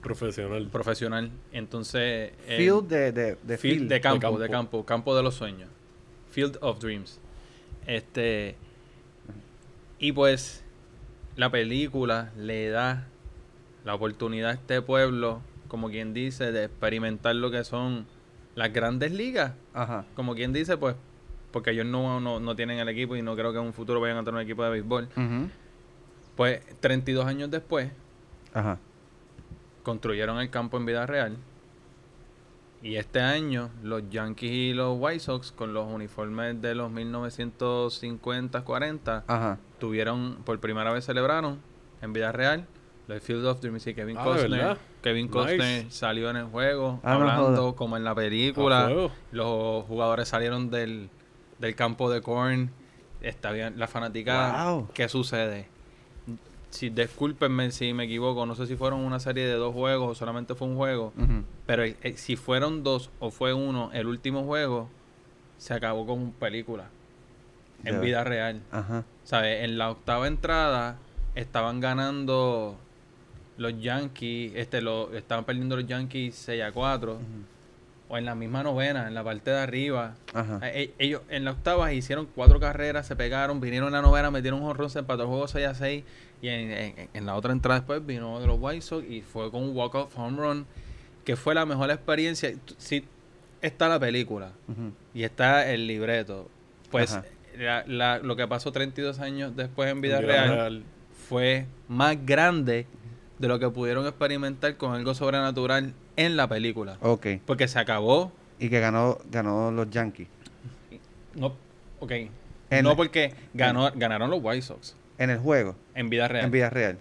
[0.00, 0.68] Profesional.
[0.68, 1.30] profesional.
[1.52, 3.88] Entonces, el- Field de, de, de field field.
[3.88, 4.38] de campo, campo.
[4.38, 5.68] de campo, campo de los sueños.
[6.30, 7.20] Field of Dreams.
[7.86, 8.56] Este
[9.98, 10.62] y pues
[11.36, 13.06] la película le da
[13.84, 18.06] la oportunidad a este pueblo, como quien dice, de experimentar lo que son
[18.54, 19.52] las grandes ligas.
[19.72, 20.04] Ajá.
[20.14, 20.96] Como quien dice, pues,
[21.52, 24.00] porque ellos no, no, no tienen el equipo y no creo que en un futuro
[24.00, 25.08] vayan a tener un equipo de béisbol.
[25.16, 25.48] Ujú.
[26.36, 27.90] Pues 32 años después,
[28.52, 28.78] Ajá.
[29.84, 31.36] Construyeron el campo en vida real.
[32.82, 39.22] Y este año los Yankees y los White Sox con los uniformes de los 1950-40
[39.26, 39.58] Ajá.
[39.78, 41.60] tuvieron, por primera vez celebraron
[42.02, 42.66] en vida real
[43.06, 44.76] los Field of Dreams y Kevin Ah, ¿de Costner.
[45.02, 45.32] Kevin Nice.
[45.32, 48.90] Costner salió en el juego Ah, hablando como en la película.
[49.30, 51.10] Los jugadores salieron del,
[51.58, 52.70] del campo de corn.
[53.20, 54.70] Está bien, la fanaticada.
[54.72, 54.88] Wow.
[54.94, 55.68] ¿Qué sucede?
[56.74, 60.14] Si, discúlpenme si me equivoco, no sé si fueron una serie de dos juegos o
[60.16, 61.12] solamente fue un juego,
[61.66, 64.88] pero eh, si fueron dos o fue uno, el último juego
[65.56, 66.86] se acabó con película
[67.84, 68.60] en vida real.
[68.72, 69.04] Ajá.
[69.22, 69.62] ¿Sabes?
[69.62, 70.96] En la octava entrada
[71.36, 72.76] estaban ganando
[73.56, 77.18] los Yankees, este, lo, estaban perdiendo los Yankees 6 a 4.
[78.08, 80.16] O en la misma novena, en la parte de arriba.
[80.34, 80.58] Ajá.
[80.64, 84.32] Eh, eh, ellos en la octava hicieron cuatro carreras, se pegaron, vinieron en la novena,
[84.32, 86.04] metieron un jonrón, se empató el juego 6 a 6.
[86.44, 89.50] Y en, en- en la otra entrada después vino de los White Sox y fue
[89.50, 90.66] con un walk-off home run,
[91.24, 92.52] que fue la mejor experiencia.
[92.76, 93.02] Sí,
[93.62, 94.52] está la película
[95.14, 96.50] y está el libreto.
[96.90, 97.24] Pues Ajá.
[97.56, 100.82] la- la- lo que pasó 32 años después en vida, real,
[101.30, 102.86] fue más grande
[103.38, 106.98] de lo que pudieron experimentar con algo sobrenatural en la película.
[107.00, 107.26] Ok.
[107.46, 108.32] Porque se acabó.
[108.58, 110.28] Y que ganó, ganó los Yankees.
[111.34, 111.54] No,
[112.00, 112.12] ok.
[112.68, 116.44] En- no porque ganó, ganaron los White Sox En el juego, en vida real.
[116.46, 116.98] en vida real.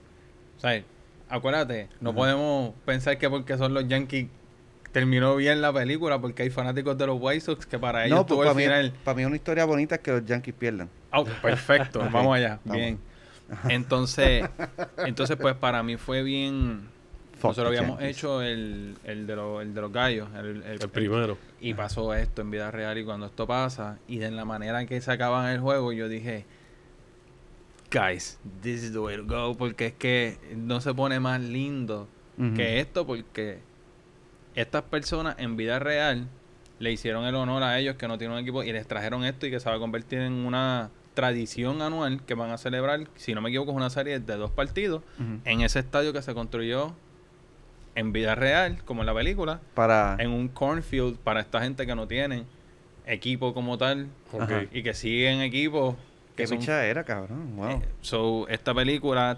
[0.58, 0.82] O sea,
[1.30, 4.28] acuérdate, no podemos pensar que porque son los Yankees
[4.91, 8.26] terminó bien la película porque hay fanáticos de los White Sox que para ellos No,
[8.26, 8.93] pues tuvo para el mí, final.
[9.04, 10.89] para mí una historia bonita es que los Yankees pierdan.
[11.12, 12.78] Ah, perfecto, vamos allá, vamos.
[12.82, 12.99] bien.
[13.69, 14.45] Entonces,
[15.06, 16.91] entonces pues para mí fue bien.
[17.34, 18.17] Fuck Nosotros the habíamos Yankees.
[18.17, 21.38] hecho el, el, de los, el de los gallos, el, el- El primero.
[21.60, 24.88] y pasó esto en vida real y cuando esto pasa y de la manera en
[24.88, 26.45] que se acaba el juego yo dije
[27.93, 32.08] guys this is the way to go porque es que no se pone más lindo
[32.56, 33.60] que esto porque
[34.56, 36.27] estas personas en vida real
[36.79, 39.45] le hicieron el honor a ellos que no tienen un equipo y les trajeron esto
[39.45, 43.36] y que se va a convertir en una tradición anual que van a celebrar si
[43.36, 45.03] no me equivoco es una serie de dos partidos
[45.45, 46.95] en ese estadio que se construyó
[47.93, 50.15] en vida real como en la película Para...
[50.17, 52.45] en un cornfield para esta gente que no tiene
[53.06, 54.08] equipo como tal
[54.71, 55.95] y que siguen equipos
[56.36, 57.56] ¿Qué son picha era, cabrón?
[57.56, 57.69] Wow.
[57.69, 59.38] eh, so esta película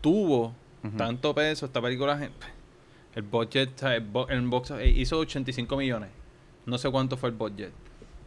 [0.00, 0.54] tuvo
[0.98, 2.28] tanto peso esta película
[3.14, 6.10] el budget el, bo- el box eh, hizo 85 millones
[6.66, 7.72] no sé cuánto fue el budget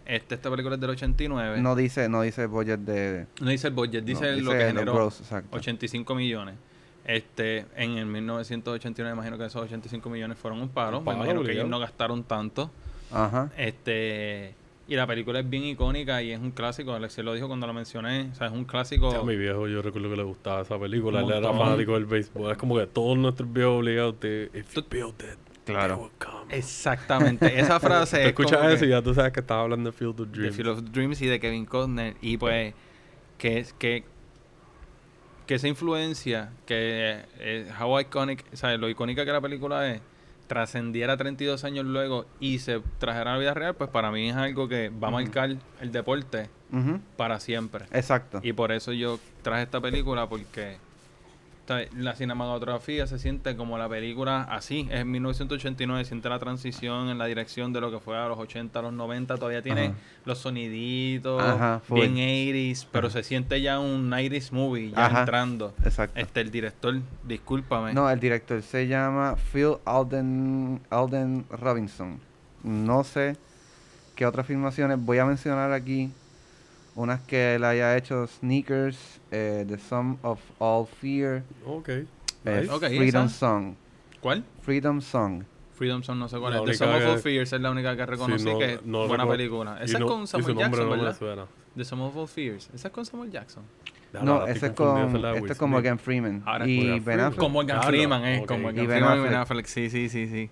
[0.06, 3.28] este esta película es del 89 No dice, no dice budget de...
[3.42, 5.56] no dice el budget dice no, lo que generó gross, exacto.
[5.56, 6.56] 85 millones
[7.06, 11.44] este en el 1989 imagino que esos 85 millones fueron un palo, Un me imagino
[11.44, 12.72] que ellos no gastaron tanto
[13.12, 13.50] Ajá.
[13.56, 14.54] Este,
[14.88, 16.93] y la película es bien icónica y es un clásico.
[16.93, 18.30] Alexis lo dijo cuando lo mencioné.
[18.32, 19.12] O sea, es un clásico.
[19.12, 21.21] A mi viejo yo recuerdo que le gustaba esa película.
[21.21, 22.52] Él era fanático del béisbol.
[22.52, 24.50] Es como que todos nuestros viejos obligados de...
[24.54, 25.95] If you build it, Claro.
[25.95, 26.56] they will come".
[26.58, 27.60] Exactamente.
[27.60, 30.12] Esa frase Te es escuchas eso y ya tú sabes que estaba hablando de Field
[30.21, 30.56] of de Dreams.
[30.56, 32.15] Field of Dreams y de Kevin Costner.
[32.21, 32.73] Y pues,
[33.38, 34.06] que, que,
[35.45, 40.02] que esa influencia, que eh, how iconic, sea, lo icónica que la película es,
[40.48, 44.36] trascendiera 32 años luego y se trajera a la vida real, pues para mí es
[44.36, 46.50] algo que va a marcar el deporte
[47.16, 47.86] para siempre.
[47.92, 48.40] Exacto.
[48.44, 50.78] Y por eso yo traje esta película porque
[51.95, 54.88] la cinematografía se siente como la película así.
[54.91, 58.38] Es en 1989, siente la transición en la dirección de lo que fue a los
[58.38, 59.36] 80, a los 90.
[59.36, 59.95] Todavía tiene Ajá.
[60.25, 65.73] los soniditos Ajá, bien 80s, pero se siente ya un 90s movie ya entrando.
[65.84, 66.19] Exacto.
[66.19, 67.93] Este, el director, discúlpame.
[67.93, 72.19] No, el director se llama Phil Alden, Alden Robinson.
[72.63, 73.38] No sé
[74.15, 76.12] qué otras filmaciones voy a mencionar aquí.
[76.98, 81.90] Unas que él haya hecho Sneakers, eh, The Sum of All Fear, Ok.
[81.90, 82.06] eh,
[82.44, 82.72] Nice.
[82.72, 83.36] Ok, Freedom esa.
[83.38, 83.76] Song.
[84.20, 84.44] ¿Cuál?
[84.64, 85.44] Freedom Song.
[85.76, 86.66] Freedom Song, no sé cuál La es.
[86.66, 89.08] The Sum of All Fears es la única que reconocí Sí, no- que es no
[89.08, 89.78] buena película.
[89.80, 91.46] Esa no- es con Samuel Jackson, no ¿verdad?
[91.76, 92.72] The Sum of All Fears.
[92.74, 93.64] Esa es con Samuel Jackson.
[94.24, 95.70] No, ese estoy es con, este es con.
[95.70, 96.42] Morgan Freeman.
[96.48, 97.20] Ahora, y Ben.
[97.20, 97.40] Affleck.
[97.40, 98.44] Con Morgan Freeman, ¿eh?
[98.48, 99.34] Con Morgan Freeman y Ben.
[99.36, 99.66] Affleck.
[99.68, 100.50] Sí, sí, sí, sí.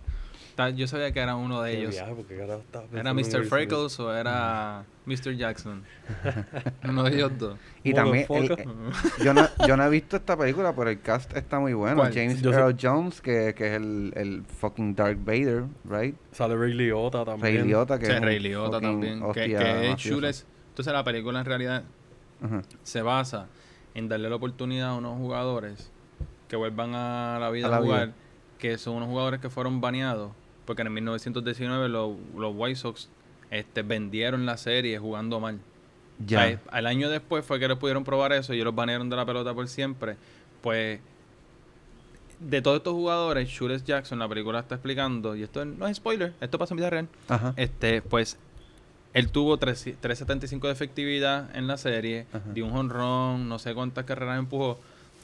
[0.76, 1.91] Yo sabía que era uno de Qué ellos.
[1.91, 2.15] viaje,
[2.94, 3.44] ¿Era Mr.
[3.46, 5.36] Freckles o era Mr.
[5.36, 5.84] Jackson?
[6.88, 7.58] uno de ellos dos.
[7.84, 8.65] Y también, el- eh,
[9.24, 11.98] yo, no, yo no he visto esta película, pero el cast está muy bueno.
[11.98, 12.13] ¿Cuál?
[12.13, 16.15] James Yo sé- Earl Jones, que, que es el, el fucking Darth Vader, right?
[16.32, 17.56] Sale Ray Liotta también.
[17.58, 19.20] Ray Liotta, que Sí, es Ray Liotta también.
[19.20, 20.46] Que, hostia que es chules.
[20.70, 21.84] Entonces la película en realidad
[22.84, 23.48] se basa
[23.94, 25.91] en darle la oportunidad a unos jugadores
[26.48, 27.86] que vuelvan a la vida A a, la vida.
[27.94, 28.13] jugar,
[28.60, 30.32] que son unos jugadores que fueron baneados,
[30.65, 33.10] porque en el 1919 los, los White Sox
[33.51, 35.60] este, vendieron la serie jugando mal.
[36.25, 36.39] Ya.
[36.39, 39.10] O sea, al año después fue que les pudieron probar eso y ellos los banearon
[39.10, 40.15] de la pelota por siempre.
[40.62, 40.99] Pues
[42.39, 46.34] de todos estos jugadores, Shures Jackson, la película está explicando, y esto no es spoiler,
[46.41, 47.08] esto pasa en vida real.
[47.30, 47.54] Ajá.
[47.56, 48.38] Este, pues
[49.13, 52.43] él tuvo tres- 375 de efectividad en la serie, Ajá.
[52.54, 54.78] dio un honrón, no sé cuántas carreras empujó.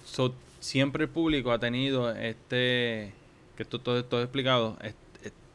[0.06, 3.13] So, siempre el público ha tenido este,
[3.58, 5.11] que esto todo, todo explicado, este,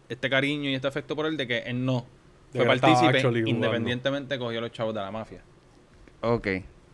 [0.09, 2.07] este cariño y este afecto por él de que él no
[2.53, 5.43] fue partícipe, independientemente cogió a los chavos de la mafia.
[6.23, 6.49] Ok.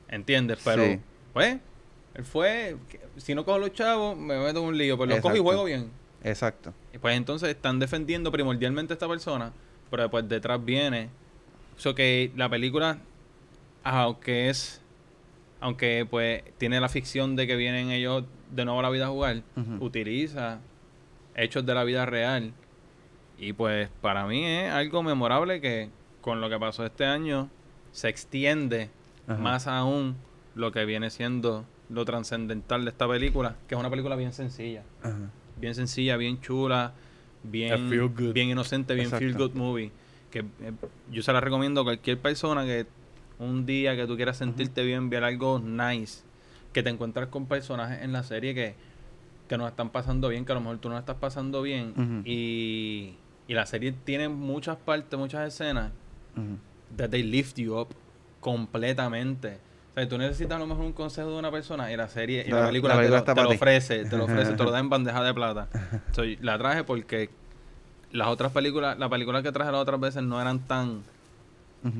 [0.08, 0.60] ¿Entiendes?
[0.64, 0.98] Pero, Sí.
[1.32, 1.58] pues,
[2.14, 2.76] él fue,
[3.16, 5.42] si no cojo los chavos, me meto en un lío, pero los cojo y Exacto.
[5.44, 5.90] juego bien.
[6.24, 6.74] Exacto.
[6.92, 9.52] Y pues entonces están defendiendo primordialmente a esta persona,
[9.90, 11.08] pero después detrás viene.
[11.76, 12.98] So que la película,
[13.82, 14.80] aunque es,
[15.60, 19.08] aunque pues tiene la ficción de que vienen ellos de nuevo a la vida a
[19.08, 19.42] jugar,
[19.80, 20.60] utiliza
[21.34, 22.52] hechos de la vida real.
[23.42, 25.90] Y pues para mí es algo memorable que
[26.20, 27.50] con lo que pasó este año
[27.90, 28.88] se extiende
[29.26, 29.42] Ajá.
[29.42, 30.14] más aún
[30.54, 34.84] lo que viene siendo lo trascendental de esta película, que es una película bien sencilla
[35.02, 35.18] Ajá.
[35.56, 36.92] bien sencilla, bien chula,
[37.42, 37.90] bien,
[38.32, 39.26] bien inocente, bien Exacto.
[39.26, 39.90] feel good movie.
[40.30, 40.72] Que eh,
[41.10, 42.86] yo se la recomiendo a cualquier persona que
[43.40, 46.22] un día que tú quieras sentirte bien, ver algo nice,
[46.72, 48.76] que te encuentras con personajes en la serie que,
[49.48, 53.16] que nos están pasando bien, que a lo mejor tú no estás pasando bien, y,
[53.52, 55.92] y la serie tiene muchas partes, muchas escenas
[56.96, 57.88] that they lift you up
[58.40, 59.58] completamente.
[59.90, 62.44] O sea, tú necesitas a lo mejor un consejo de una persona y la serie
[62.46, 64.70] y la, La- película, la película te, lo, te ofrece, te lo ofrece, te lo
[64.72, 65.68] da en bandeja de plata.
[66.12, 67.28] So, la traje porque
[68.10, 71.02] las otras películas, las películas que traje las otras veces no eran tan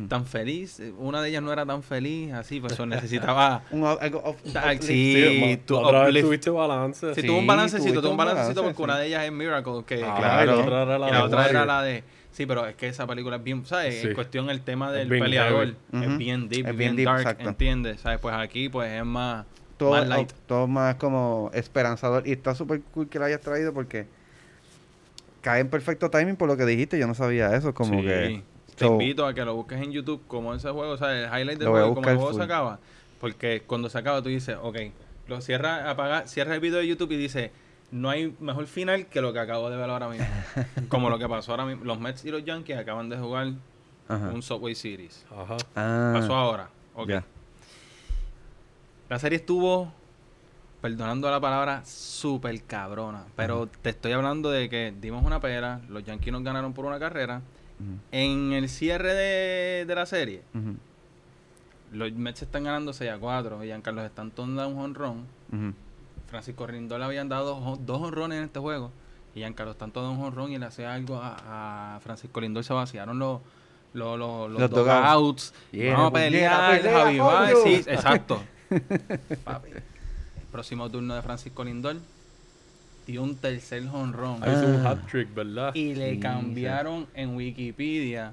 [0.09, 0.81] Tan feliz.
[0.99, 4.37] Una de ellas no era tan feliz, así, pues eso necesitaba Un algo
[4.81, 6.27] sí, ma- tú la otra vez uplift.
[6.27, 7.15] tuviste balance.
[7.15, 9.01] Sí, Sí, tuvo un balancecito, tuviste tuvo un un balancecito balance, porque una sí.
[9.01, 10.43] de ellas es Miracle, que, Ah, claro.
[10.45, 12.05] y la otra era la y de la otra era la de...
[12.31, 14.05] Sí, pero es que esa película es bien, ¿sabes?
[14.05, 17.49] En cuestión el tema del peleador es bien deep, Es bien, bien deep, dark, exacto.
[17.49, 18.01] ¿entiendes?
[18.01, 18.21] ¿Sabes?
[18.21, 19.45] Pues aquí pues es más,
[19.77, 20.33] todo, más light.
[20.47, 22.27] todo más como esperanzador.
[22.27, 24.07] Y está súper cool que lo hayas traído porque
[25.43, 26.99] cae en perfecto timing por lo que dijiste.
[26.99, 27.75] Yo no sabía eso.
[27.75, 28.07] Como Sí.
[28.07, 28.43] que.
[28.77, 31.27] Te so, invito a que lo busques en YouTube como ese juego, o sea, el
[31.27, 32.45] highlight del juego, como el juego se full.
[32.45, 32.79] acaba.
[33.21, 34.77] Porque cuando se acaba tú dices, ok,
[35.29, 37.53] lo cierra, apaga, cierra el video de YouTube y dice,
[37.91, 40.27] no hay mejor final que lo que acabo de ver ahora mismo.
[40.89, 41.85] como lo que pasó ahora mismo.
[41.85, 43.53] Los Mets y los Yankees acaban de jugar
[44.09, 44.31] Ajá.
[44.31, 45.25] un Subway Series.
[45.31, 45.57] Ajá.
[45.77, 46.71] Ah, Pasó ahora.
[46.95, 47.11] Ok.
[49.09, 49.93] La serie estuvo,
[50.81, 53.25] perdonando la palabra, súper cabrona.
[53.37, 56.99] Pero te estoy hablando de que dimos una pera, los Yankees nos ganaron por una
[56.99, 57.43] carrera.
[58.11, 60.43] En el cierre de, de la serie,
[61.93, 63.63] los Mets están ganando 6 a 4.
[63.65, 65.27] Y Giancarlo Stanton da un honrón.
[65.53, 65.73] ujú.
[66.29, 68.91] Francisco Rindor le habían dado dos honrones en este juego.
[69.35, 72.65] Y Giancarlo Stanton da un honrón y le hace algo a, a Francisco Lindor.
[72.65, 73.41] Se vaciaron los,
[73.93, 75.53] los, los, los Los dugouts.
[75.73, 77.65] Yeah, Vamos a pelear, pelea, Javi Baez, coño.
[77.65, 78.43] Sí, exacto.
[79.45, 79.71] Papi.
[80.51, 81.97] Próximo turno de Francisco Lindor.
[83.13, 84.43] Dio un tercer honrón.
[84.43, 84.91] Ahí hizo un Ah.
[84.93, 85.75] hat trick, ¿verdad?
[85.75, 88.33] Y le Sí, cambiaron en Wikipedia.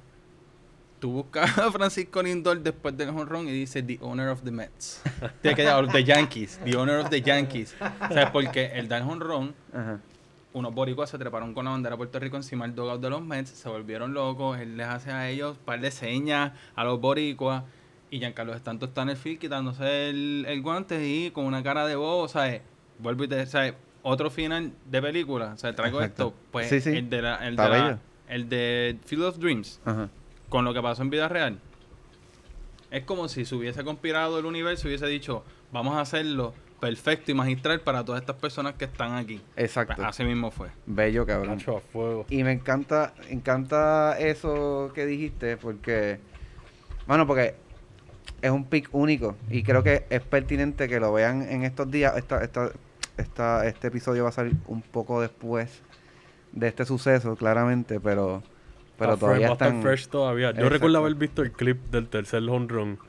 [1.02, 5.02] Tú buscas a Francisco Lindor después del honrón y dice The Owner of the Mets.
[5.42, 6.60] Tiene que The Yankees.
[6.64, 7.76] The Owner of the Yankees.
[8.00, 8.30] ¿Sabes?
[8.32, 10.00] Porque el dar honrón, Ajá.
[10.54, 13.22] unos boricuas se treparon con la bandera de Puerto Rico encima del dugout de los
[13.22, 17.00] Mets, se volvieron locos, él les hace a ellos un par de señas a los
[17.02, 17.64] boricuas
[18.12, 21.86] y Giancarlo Stanton está en el field quitándose el, el guante y con una cara
[21.86, 22.62] de bobo, ¿sabes?
[22.98, 23.74] Vuelvo y te, ¿sabes?
[24.02, 26.28] Otro final de película, o sea, traigo Exacto.
[26.28, 26.90] esto, pues Sí, sí.
[26.98, 27.98] el de la, el Está de la- bello.
[28.30, 30.10] el de Field of Dreams, Ajá.
[30.48, 31.60] con lo que pasó en vida real.
[32.92, 37.30] Es como si se hubiese conspirado el universo y hubiese dicho, vamos a hacerlo perfecto
[37.32, 39.42] y magistral para todas estas personas que están aquí.
[39.58, 40.02] Exacto.
[40.04, 40.70] Así mismo fue.
[40.86, 41.60] Bello, cabrón.
[41.60, 42.26] A fuego.
[42.30, 46.20] Y me encanta, encanta eso que dijiste porque,
[47.06, 47.56] bueno, porque
[48.42, 52.16] es un pick único y creo que es pertinente que lo vean en estos días.
[52.18, 52.72] Esta, esta,
[53.20, 55.82] esta, este episodio va a salir un poco después
[56.52, 58.44] de este suceso, claramente, pero,
[58.98, 59.82] pero todavía están...
[59.82, 60.48] fresh todavía.
[60.48, 60.70] Yo Exacto.
[60.70, 63.00] recuerdo haber visto el clip del tercer home run,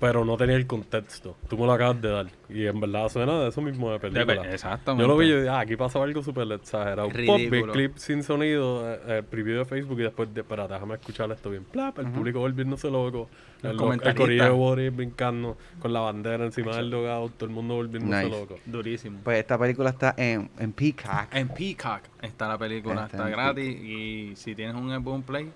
[0.00, 1.36] pero no tenía el contexto.
[1.48, 2.26] Tú me lo acabas de dar.
[2.48, 4.52] Y en verdad suena de eso mismo de película.
[4.52, 5.02] Exactamente.
[5.02, 7.08] Yo lo vi y dije, ah, aquí pasó algo súper exagerado.
[7.08, 7.72] Pop, el Ridículo.
[7.72, 11.48] clip sin sonido, eh, eh, preview de Facebook y después de, espera, déjame escuchar esto
[11.50, 11.64] bien.
[11.64, 13.28] Plap, el público volviéndose loco.
[13.62, 17.48] Los el, lo- el corillo de Boris brincando con la bandera encima del logout, todo
[17.48, 18.38] el mundo volviéndose Nice.
[18.40, 18.58] loco.
[18.66, 19.20] Durísimo.
[19.24, 21.32] Pues esta película está en, en Peacock.
[21.32, 25.50] En Peacock está la película, Está gratis y si tienes un Xbox Play,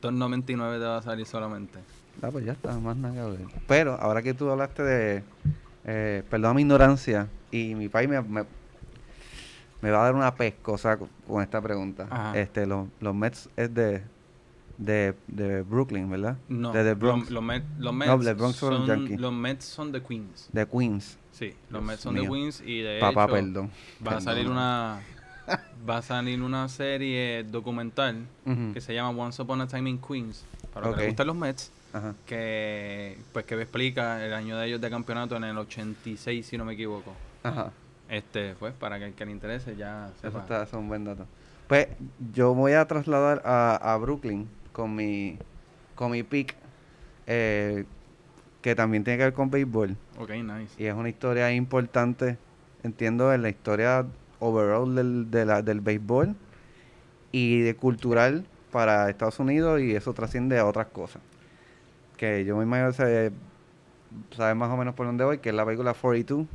[0.00, 0.46] 2.99
[0.78, 1.78] te va a salir solamente.
[2.22, 3.44] Ah, pues ya está, más nada que.
[3.66, 5.22] Pero ahora que tú hablaste de.
[5.84, 7.28] Eh, perdón mi ignorancia.
[7.50, 8.44] Y mi país me, me,
[9.80, 12.06] me va a dar una pescosa con, con esta pregunta.
[12.10, 12.38] Ajá.
[12.38, 14.02] Este, los, los Mets es de,
[14.78, 16.36] de, de Brooklyn, ¿verdad?
[16.48, 17.30] No, De The los- Bronx.
[17.30, 19.20] Los, Mets, los Mets No, The Bronx son los son, Yankees.
[19.20, 20.48] los Mets son de Queens.
[20.52, 21.18] De Queens.
[21.32, 22.30] Sí, los Dios Mets son de mío.
[22.32, 23.70] Queens y de Papá, hecho perdón.
[24.06, 25.00] va a salir una
[25.88, 28.26] va a salir una serie documental
[28.74, 30.44] que se llama Once Upon a Time in Queens
[30.74, 32.14] para los que les gustan los Mets Ajá.
[32.26, 36.64] que pues que explica el año de ellos de campeonato en el 86 si no
[36.64, 37.12] me equivoco.
[37.42, 37.72] Ajá.
[38.08, 40.40] Este, pues, para que el que le interese ya Eso, sepa.
[40.40, 41.26] está, eso es un buen dato.
[41.68, 41.86] Pues
[42.32, 45.38] yo voy a trasladar a, a Brooklyn con mi,
[45.94, 46.54] con mi pick.
[47.26, 47.84] eh,
[48.62, 49.96] que también tiene que ver con béisbol.
[50.18, 50.74] Ok, nice.
[50.76, 52.36] Y es una historia importante,
[52.82, 54.04] entiendo, en la historia
[54.38, 56.34] overall del, de la- del béisbol
[57.32, 61.22] y de cultural para Estados Unidos y eso trasciende a otras cosas.
[62.20, 63.32] Que yo me imagino que
[64.36, 66.46] sabes más o menos por dónde voy, que es la película 42,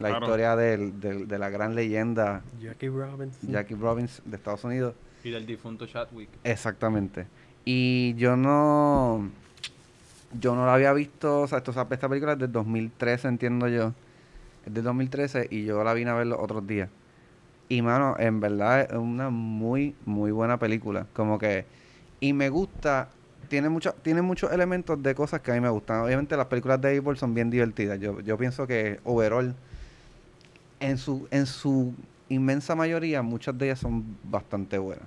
[0.00, 0.26] la Claro.
[0.26, 3.48] historia del- del- de la gran leyenda Jackie Robinson.
[3.48, 4.94] Jackie Robbins de Estados Unidos.
[5.22, 6.28] Y del difunto Chadwick.
[6.42, 7.26] Exactamente.
[7.64, 9.28] Y yo no.
[10.40, 11.42] Yo no la había visto.
[11.42, 13.92] O sea, esto, esta película es del 2013, entiendo yo.
[14.66, 16.88] Es del 2013 y yo la vine a ver los otros días.
[17.68, 21.06] Y, mano, en verdad es una muy, muy buena película.
[21.12, 21.66] Como que.
[22.20, 23.10] Y me gusta
[23.48, 26.00] tiene, mucho, tiene muchos elementos de cosas que a mí me gustan.
[26.02, 27.98] Obviamente las películas de béisbol son bien divertidas.
[28.00, 29.54] Yo, yo pienso que overall,
[30.80, 31.94] en su, en su
[32.28, 35.06] inmensa mayoría, muchas de ellas son bastante buenas.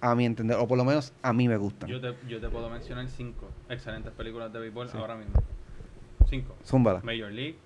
[0.00, 1.88] A mi entender, o por lo menos a mí me gustan.
[1.90, 5.34] Yo te, yo te puedo mencionar cinco excelentes películas de béisbol ahora mismo.
[6.30, 6.54] Cinco.
[6.64, 7.00] Zúmbala.
[7.02, 7.56] Major League,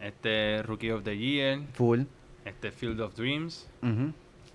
[0.00, 2.02] este Rookie of the Year, Full.
[2.44, 4.12] este Field of Dreams, Ujú.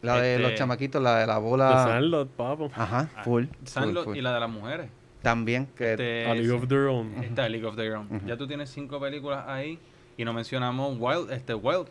[0.08, 1.84] La de los Este- chamaquitos, la de la The bola.
[1.86, 2.72] Sandlot, papo.
[2.74, 3.45] Ajá, ah, full.
[3.64, 4.18] Sandlot full.
[4.18, 4.89] y la de las mujeres.
[5.22, 7.24] También, que Este, A League of Their Own.
[7.24, 8.08] Está League of Their Own.
[8.16, 8.28] Ujú.
[8.28, 9.78] Ya tú tienes cinco películas ahí
[10.16, 11.88] y no mencionamos Wild, este Wild.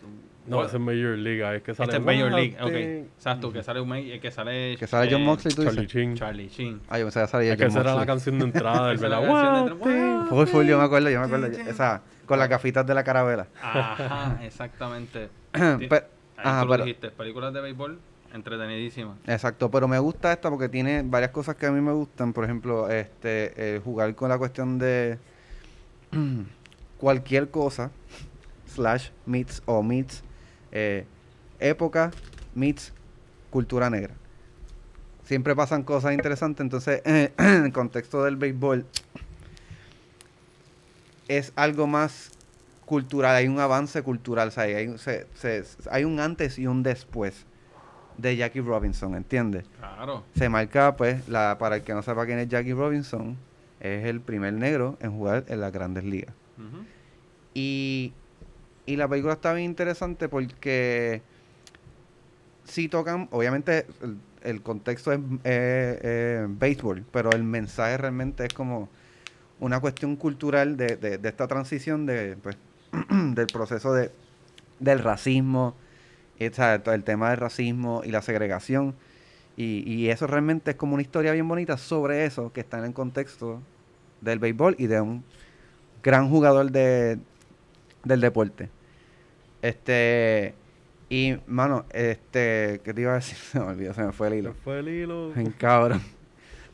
[0.46, 1.56] No, Wild- ese es Major League.
[1.56, 2.70] es que sale este es Major League, ok.
[2.72, 3.04] Thing.
[3.16, 5.86] Exacto, que sale un eh, que sale que sale John eh, Moxley, tú Charlie.
[5.88, 6.14] Chin.
[6.14, 6.80] Charlie Sheen.
[6.88, 8.96] Ay, yo pensaba que salía Es que John esa era la canción de entrada del
[8.96, 9.34] Esa es la ¿verdad?
[9.34, 10.18] canción de Wild entrada.
[10.20, 10.28] Thing.
[10.28, 11.46] Full, full, yo me acuerdo, yo me acuerdo.
[11.48, 13.48] Esa, con las gafitas de la carabela.
[13.60, 15.28] Ajá, exactamente.
[16.36, 17.98] Ajá, tú lo pero- dijiste, películas de béisbol
[18.32, 19.16] entretenidísimas.
[19.26, 22.32] Exacto, pero me gusta esta porque tiene varias cosas que a mí me gustan.
[22.32, 25.18] Por ejemplo, este eh, jugar con la cuestión de
[26.98, 27.90] cualquier cosa,
[28.66, 30.22] slash, meets o meets,
[30.72, 31.06] eh,
[31.60, 32.10] época,
[32.54, 32.92] meets,
[33.50, 34.14] cultura negra.
[35.24, 38.84] Siempre pasan cosas interesantes, entonces en el contexto del béisbol
[41.28, 42.30] es algo más
[42.86, 46.66] cultural, hay un avance cultural, o sea, hay, un- se- se- hay un antes y
[46.66, 47.44] un después
[48.16, 49.66] de Jackie Robinson, ¿entiendes?
[49.78, 50.24] Claro.
[50.34, 53.36] Se marca, pues, la, para el que no sepa quién es Jackie Robinson,
[53.80, 56.32] es el primer negro en jugar en las grandes ligas.
[57.54, 58.12] Y,
[58.86, 61.22] y la película está bien interesante porque
[62.64, 68.52] sí tocan, obviamente el, el contexto es eh, eh, béisbol, pero el mensaje realmente es
[68.54, 68.88] como
[69.60, 72.56] una cuestión cultural de, de- de esta transición de, pues,
[73.10, 74.10] del proceso de,
[74.80, 75.74] del racismo,
[76.82, 78.94] todo el tema del racismo y la segregación.
[79.56, 82.84] Y, y eso realmente es como una historia bien bonita sobre eso que está en
[82.84, 83.60] el contexto
[84.20, 85.24] del béisbol y de un
[86.02, 87.18] gran jugador de,
[88.04, 88.68] del deporte.
[89.62, 90.54] Este,
[91.08, 93.36] y, mano, este, ¿qué te iba a decir?
[93.52, 94.54] Se me olvidó, se me fue el Se hilo.
[94.62, 95.32] fue el hilo.
[95.32, 96.02] Bien cabrón.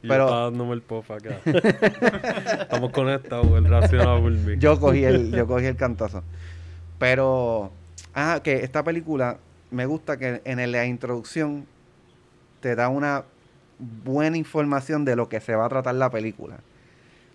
[0.02, 1.38] Y pero- yo estaba dándome el pop acá.
[2.62, 6.22] Estamos conectados, el racional Yo cogí el, yo cogí el cantazo.
[6.98, 7.70] Pero,
[8.14, 9.38] ah, que esta película
[9.70, 11.66] me gusta que en la introducción
[12.60, 13.24] te da una
[14.04, 16.58] buena información de lo que se va a tratar la película.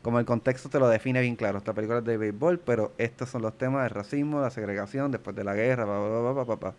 [0.02, 1.58] Como el contexto te lo define bien claro.
[1.58, 5.36] Esta película es de béisbol, pero estos son los temas del racismo, la segregación, después
[5.36, 6.76] de la guerra, pa, pa, pa, pa, pa, pa.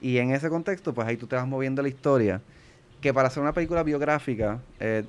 [0.00, 2.40] Y en ese contexto, pues ahí tú te vas moviendo la historia.
[3.00, 5.04] Que para hacer una película biográfica eh,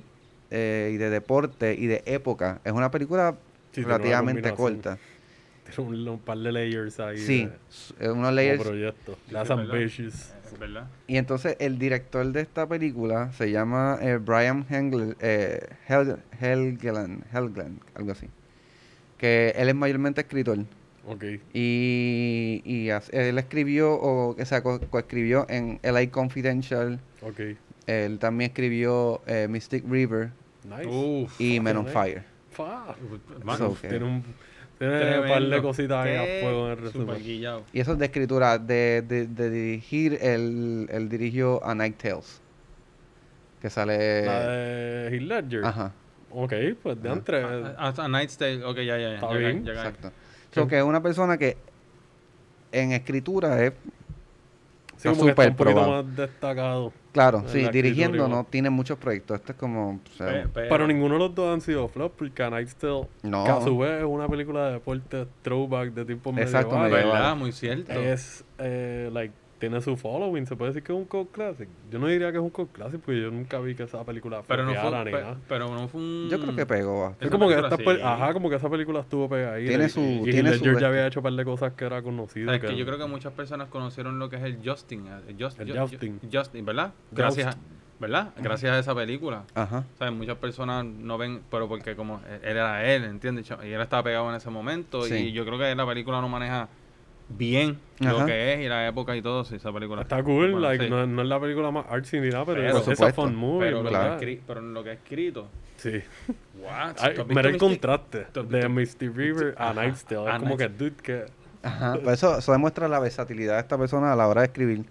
[0.50, 3.32] eh, y de deporte y de época, es una película
[3.72, 4.98] Sí, tiene una relativamente corta.
[5.74, 7.16] Tiene un, un par de layers ahí.
[7.18, 8.62] Sí, de- eh, unos como layers.
[8.62, 9.18] proyecto.
[9.30, 10.32] Las ambitious.
[10.60, 10.86] Verdad.
[11.06, 17.24] Y entonces el director de esta película se llama eh, Brian Hengel, eh, Hel- Helgeland,
[17.32, 18.26] Helgeland, algo así.
[19.16, 20.58] Que él es mayormente escritor.
[21.06, 21.24] Ok.
[21.54, 27.00] Y, y él escribió, o, o sea, co- coescribió en LA Confidential.
[27.22, 27.40] Ok.
[27.86, 30.30] Él también escribió eh, Mystic River
[30.64, 30.86] Nice.
[30.86, 31.40] Uf.
[31.40, 31.92] y Men on nice.
[31.94, 32.24] Fire.
[33.44, 34.22] Man, So, Tiene un,
[34.78, 37.16] tiene un par de cositas ahí a fuego en el resumen.
[37.72, 38.58] Y eso es de escritura.
[38.58, 42.40] De, de, de dirigir, él, él dirigió A Night Tales.
[43.60, 44.26] Que sale...
[44.26, 45.64] La de Heath Ledger.
[45.64, 45.92] Ajá.
[46.30, 46.52] Ok,
[46.82, 47.42] pues de entre.
[47.42, 49.14] Ah, ah, Night's Tale, ok, ya, ya, ya.
[49.14, 49.66] Está bien.
[49.68, 50.10] Exacto.
[50.50, 51.56] So que es una persona que
[52.72, 53.72] en escritura es,
[55.02, 56.02] sí, está súper un poquito probado.
[56.04, 56.92] más destacado.
[57.12, 59.38] claro, sí, dirigiendo no tiene muchos proyectos.
[59.40, 62.12] Esto es como, o sea, Pe- pero- Pero ninguno de los dos han sido flop,
[62.16, 63.44] porque A Night's Tale, No.
[63.44, 66.92] que a su vez es una película de deporte throwback de tiempos Exacto, medievales.
[66.92, 67.12] medieval.
[67.22, 67.36] ¿Verdad?
[67.36, 67.92] Muy cierto.
[67.92, 71.68] Es, eh, like, tiene su following, se puede decir que es un cult classic.
[71.88, 74.42] Yo no diría que es un cult classic, porque yo nunca vi que esa película
[74.46, 75.36] pero, no fue, ni pe- nada.
[75.48, 76.28] pero no fue un...
[76.28, 77.10] yo creo que pegó.
[77.20, 77.84] Es Esa como que esta sí.
[78.02, 79.68] ajá, como que esa película estuvo pegadita.
[79.68, 81.84] Tiene y- su- y, tiene su ya este- había hecho un par de cosas que
[81.84, 82.46] era conocido.
[82.52, 85.06] Sabes que yo creo que muchas personas conocieron lo que es el Justin.
[85.28, 86.20] El, Just- El Ju- Justin.
[86.20, 86.92] Ju- Justin, ¿verdad?
[87.12, 87.58] Gracias a,
[88.00, 88.30] ¿verdad?
[88.42, 89.44] Gracias a esa película.
[89.54, 89.84] Ajá.
[89.96, 90.12] ¿Sabes?
[90.12, 93.48] Muchas personas no ven, pero porque como él él era él, ¿entiendes?
[93.64, 95.02] Y él estaba pegado en ese momento.
[95.04, 95.14] Sí.
[95.28, 96.68] Y yo creo que la película no maneja
[97.36, 98.12] bien Ajá.
[98.12, 99.44] lo que es y la época y todo.
[99.44, 100.90] Sí, esa película Está cool, bueno, like, sí.
[100.90, 103.70] no, no es la película más artsy ni nada, pero, Pero- es esa fun movie,
[103.70, 103.80] pero,
[104.60, 105.48] en lo que es escrito.
[105.76, 106.00] Sí.
[107.28, 110.30] Mira el contraste ¿Tú has de Misty River a Night's Tale.
[110.30, 111.24] Es como que, dude, que...
[111.62, 111.98] Ajá.
[112.02, 114.84] Pues eso, eso demuestra la versatilidad de esta persona a la hora de escribir.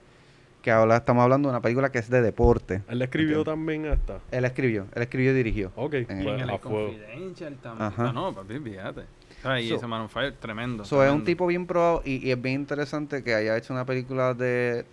[0.61, 2.83] Que ahora estamos hablando de una película que es de deporte.
[2.87, 4.19] Él escribió también esta.
[4.31, 5.71] Él escribió, él escribió y dirigió.
[5.75, 6.87] Ok, En pues, En el a fuego.
[6.87, 7.87] Confidential también.
[7.87, 8.09] Ajá.
[8.09, 9.01] Ah, no, papi, fíjate.
[9.41, 9.65] ¿Sabes?
[9.65, 10.85] Y So- ese Man on Fire, tremendo.
[10.85, 13.85] So, es un tipo bien probado y, y es bien interesante que haya hecho una
[13.85, 14.85] película de,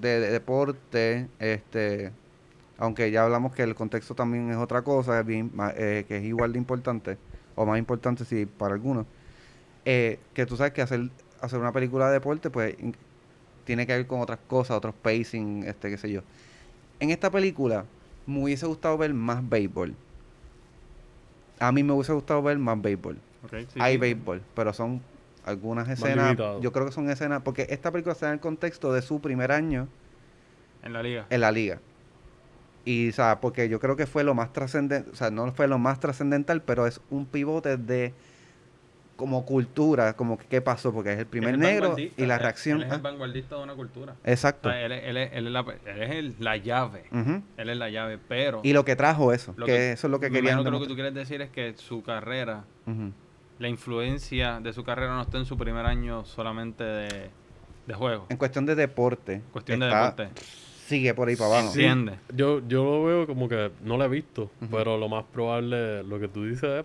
[0.00, 2.12] de, de deporte, este,
[2.78, 6.16] aunque ya hablamos que el contexto también es otra cosa, es bien, ma- eh, que
[6.18, 7.18] es igual de importante,
[7.56, 9.06] o más importante si para algunos,
[9.84, 12.96] eh, que tú sabes que hacer, hacer una película de deporte, pues in-
[13.64, 16.22] tiene que ver con otras cosas, otros pacing, este, qué sé yo.
[17.00, 17.84] En esta película
[18.26, 19.94] me hubiese gustado ver más béisbol.
[21.58, 23.16] A mí me hubiese gustado ver más béisbol.
[23.50, 23.98] Sí, Hay sí.
[23.98, 25.00] béisbol, pero son
[25.44, 26.36] algunas escenas.
[26.60, 29.50] Yo creo que son escenas, porque esta película está en el contexto de su primer
[29.52, 29.88] año
[30.82, 31.26] En la liga.
[31.30, 31.78] en la liga.
[32.84, 35.68] Y, o sea, porque yo creo que fue lo más trascendental, o sea, no fue
[35.68, 38.12] lo más trascendental, pero es un pivote de
[39.16, 42.78] como cultura, como que qué pasó, porque es el primer negro y la reacción.
[42.78, 44.14] Él es el ah, vanguardista de una cultura.
[44.14, 44.70] O exacto.
[44.70, 47.04] sea, él, es- él él es la, es el- la llave.
[47.58, 48.60] Él es la llave, pero...
[48.62, 50.86] Y lo que trajo eso, lo que, eso es lo que querían que lo que
[50.86, 52.64] tú quieres decir es que su carrera.
[53.60, 57.30] La influencia de su carrera no está en su primer año solamente de,
[57.86, 58.26] de juego.
[58.30, 60.28] En cuestión de deporte, Cuestión de deporte.
[60.86, 61.70] sigue por ahí para abajo.
[61.72, 61.86] Sí.
[62.34, 66.18] Yo, yo lo veo como que no lo he visto, pero lo más probable, lo
[66.18, 66.84] que tú dices es,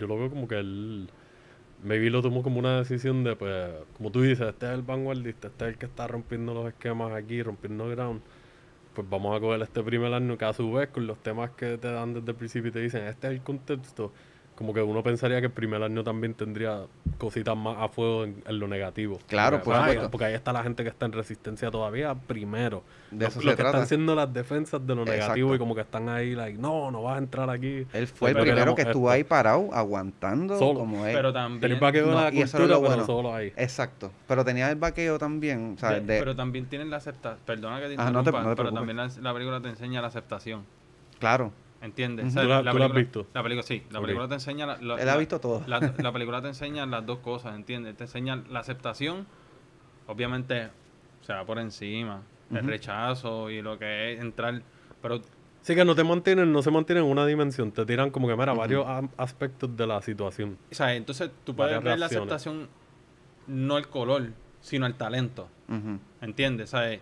[0.00, 1.10] yo lo veo como que él,
[1.84, 5.48] maybe lo tomó como una decisión de, pues, como tú dices, este es el vanguardista,
[5.48, 8.22] este es el que está rompiendo los esquemas aquí, rompiendo ground.
[8.94, 11.76] Pues vamos a coger este primer año que a su vez con los temas que
[11.76, 14.12] te dan desde el principio y te dicen, este es el contexto.
[14.56, 16.86] Como que uno pensaría que el primer año también tendría
[17.18, 19.18] cositas más a fuego en, en lo negativo.
[19.28, 20.10] Claro, porque, por pues, ahí- supuesto.
[20.10, 22.82] porque ahí está la gente que está en resistencia todavía primero.
[23.10, 23.76] De Lo- eso lo se que trata.
[23.78, 25.54] están siendo las defensas de lo negativo Exacto.
[25.54, 27.86] y como que están ahí, like, no, no vas a entrar aquí.
[27.92, 29.14] Él fue el primero que estuvo esto.
[29.14, 30.80] ahí parado, aguantando Solo.
[30.80, 31.14] como es.
[31.14, 31.60] Pero también...
[31.60, 33.04] Tenés vaqueo No, de la y eso cultura, lo pero bueno.
[33.06, 33.52] solo ahí.
[33.56, 34.10] Exacto.
[34.26, 36.06] Pero tenía el vaqueo también, ¿sabes?
[36.06, 37.40] de- De- pero también tienen la aceptación.
[37.44, 39.68] Perdona que te Ah, no te- interrumpa, no te pero también la, la película te
[39.68, 40.64] enseña la aceptación.
[41.18, 41.52] Claro.
[41.86, 42.26] ¿Entiendes?
[42.26, 42.30] Ujú.
[42.30, 43.26] O sea, ¿Tú la- tú la has película- visto?
[43.32, 43.82] La película, sí.
[43.90, 44.66] La película te enseña...
[44.66, 45.62] La, la- Él ha visto todo.
[45.66, 47.96] La, la película te enseña las dos cosas, ¿entiendes?
[47.96, 49.26] Te enseña la aceptación,
[50.06, 50.68] obviamente
[51.22, 54.62] se va por encima, el rechazo y lo que es entrar,
[55.02, 55.20] pero
[55.62, 58.36] Sí que no te mantienen, no se mantienen en una dimensión, te tiran como que,
[58.36, 60.56] mira, varios aspectos de la situación.
[60.70, 62.68] o sea, entonces tú puedes ver la aceptación,
[63.48, 64.28] no el color,
[64.60, 65.98] sino el talento, Ujú.
[66.20, 66.72] ¿entiendes?
[66.72, 66.98] O sea,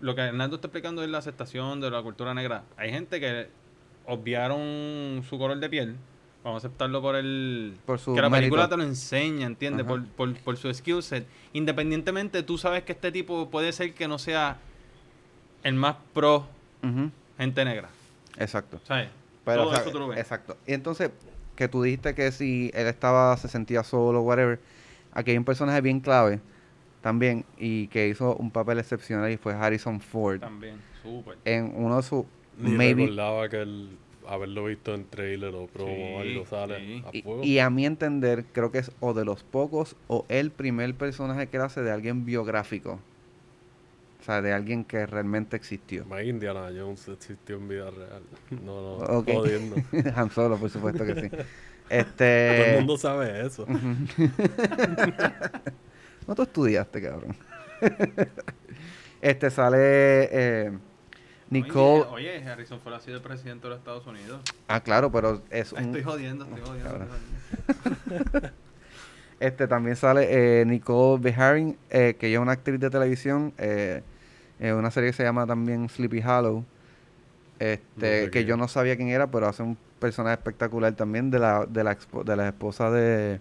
[0.00, 2.64] lo que Hernando está explicando es la aceptación de la cultura negra.
[2.78, 3.48] Hay gente que
[4.06, 5.96] obviaron su color de piel,
[6.44, 7.76] vamos a aceptarlo por el...
[7.84, 8.76] Por su que la película mérito.
[8.76, 9.84] te lo enseña, ¿entiendes?
[9.84, 11.26] Por, por, por su skill set.
[11.52, 14.58] Independientemente, tú sabes que este tipo puede ser que no sea
[15.62, 16.46] el más pro
[17.36, 17.88] gente negra,
[18.38, 18.80] Exacto.
[18.84, 19.08] ¿sabes?
[19.44, 20.18] Pero, Todo o sea, eso tú lo ves.
[20.18, 20.56] Exacto.
[20.66, 21.10] Y entonces,
[21.56, 24.60] que tú dijiste que si él estaba, se sentía solo, whatever,
[25.12, 26.40] aquí hay un personaje bien clave
[27.00, 30.40] también y que hizo un papel excepcional y fue Harrison Ford.
[30.40, 31.38] También, súper.
[31.44, 32.24] En uno de sus,
[32.58, 33.88] Ni maybe, recordaba que él,
[34.28, 37.04] haberlo visto en trailer o promo o Sí, algo sale sí.
[37.06, 37.44] a y, fuego.
[37.44, 41.46] y a mi entender, creo que es o de los pocos o el primer personaje
[41.48, 42.98] que hace de alguien biográfico.
[44.20, 46.04] O sea, de alguien que realmente existió.
[46.06, 48.22] Más Indiana Jones existió en vida real.
[48.64, 49.28] No, no, Ok.
[49.30, 49.76] jodiendo.
[50.16, 51.28] Han Solo, por supuesto que sí.
[51.30, 51.44] Todo
[51.90, 52.70] Este.
[52.72, 53.64] el mundo sabe eso.
[56.26, 57.36] No tú estudiaste, cabrón.
[59.22, 59.78] este sale
[60.32, 60.72] eh,
[61.50, 62.04] Nicole.
[62.10, 64.40] Oye, oye, Harrison Ford ha sido presidente de los Estados Unidos.
[64.68, 66.88] Ah, claro, pero es un- Estoy jodiendo, estoy jodiendo.
[66.90, 67.08] cabrón.
[67.68, 68.50] estoy jodiendo.
[69.38, 73.52] Este también sale eh, Nicole Beharing, eh, que ella es una actriz de televisión.
[73.58, 74.02] Eh,
[74.58, 76.64] en una serie que se llama también Sleepy Hollow.
[77.58, 80.94] Este, No sé que quién yo no sabía quién era, pero hace un personaje espectacular
[80.94, 83.38] también de la, de la, expo- de la esposa de,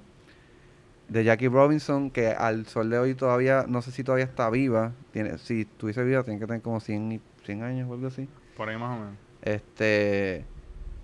[1.08, 4.92] de Jackie Robinson, que al sol de hoy todavía, no sé si todavía está viva.
[5.14, 8.28] Tiene, si estuviese viva, tiene que tener como 100, y- 100 años o algo así.
[8.58, 9.16] Por ahí más o menos.
[9.42, 10.46] Este,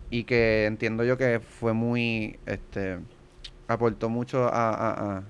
[0.10, 3.00] y que entiendo yo que fue muy, este,
[3.68, 5.24] aportó mucho a, a- a-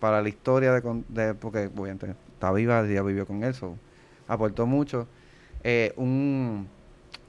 [0.00, 3.76] para la historia de, con- de- porque obviamente está viva, ya vivió con él, so,
[4.26, 5.06] aportó mucho.
[5.62, 6.68] Eh, un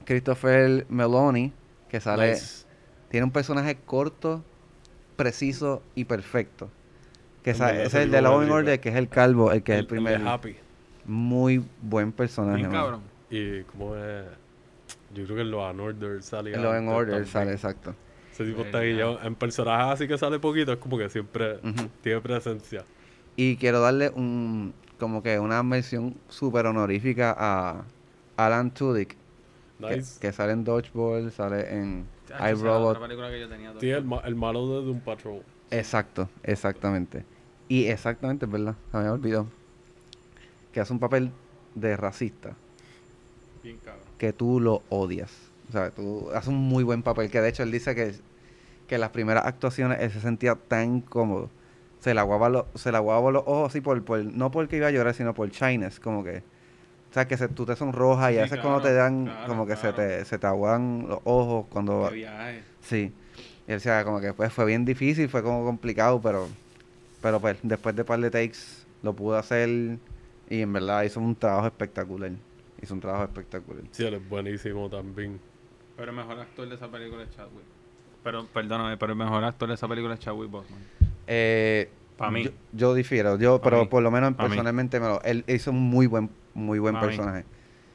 [0.04, 1.52] Christopher Meloni,
[1.88, 2.66] que sale, Nice.
[3.08, 4.44] tiene un personaje corto,
[5.16, 6.70] preciso y perfecto.
[7.42, 9.08] Que El sa- de ese es el de Law and War, Order, que es el
[9.08, 10.26] calvo, el que es el de primer.
[10.26, 10.56] Happy.
[11.04, 12.56] Muy buen personaje.
[12.58, 13.02] Bien cabrón.
[13.30, 14.24] Y como es...
[15.14, 17.32] Yo creo que en Law and Order sale El Law and antes Order también.
[17.32, 17.94] sale, exacto.
[18.32, 19.18] Ese tipo está guillado.
[19.22, 21.58] En personajes así que sale poquito, es como que siempre
[22.02, 22.84] tiene presencia.
[23.36, 27.84] Y quiero darle un como que una mención súper honorífica a
[28.36, 30.18] Alan Tudyk, que, Nice.
[30.20, 32.98] que sale en Dodgeball, sale en era iRobot.
[33.80, 35.42] Sí, el, ma- el malo de Doom Patrol.
[35.70, 37.24] Exacto, exactamente.
[37.68, 39.46] Y exactamente, es verdad, se me había olvidado.
[40.72, 41.30] Que hace un papel
[41.74, 42.56] de racista,
[43.66, 44.04] Bien cabrón.
[44.18, 45.30] que tú lo odias.
[45.68, 48.14] O sea, tú haces un muy buen papel, que de hecho él dice que,
[48.86, 51.50] que las primeras actuaciones él se sentía tan cómodo.
[52.00, 54.86] Se le aguaba, lo- se le aguaba los ojos así por, por, no porque iba
[54.86, 56.38] a llorar, sino por shyness, como que
[57.10, 59.46] O sea, que se, tú te sonrojas y Sí, a veces cuando te dan, claro,
[59.48, 62.10] como que se te, se te aguan los ojos cuando...
[62.10, 62.62] Viaje.
[62.82, 63.12] Sí.
[63.66, 66.46] Y él decía, como que pues fue bien difícil, fue como complicado, pero,
[67.22, 68.58] pero pues después de par de takes
[69.02, 69.98] lo pudo hacer
[70.48, 72.30] y en verdad hizo un trabajo espectacular.
[72.82, 73.82] Hizo un trabajo espectacular.
[73.90, 75.40] Sí, él es buenísimo también.
[75.96, 77.64] Pero el mejor actor de esa película es Chadwick.
[78.22, 80.82] Pero, perdóname, pero el mejor actor de esa película es Chadwick Boseman.
[81.26, 82.44] Eh, Pa' mí.
[82.44, 83.88] Yo, yo difiero, yo, Pa' pero mí.
[83.88, 87.44] por lo menos personalmente me lo, él hizo un muy buen, muy buen Pa' personaje.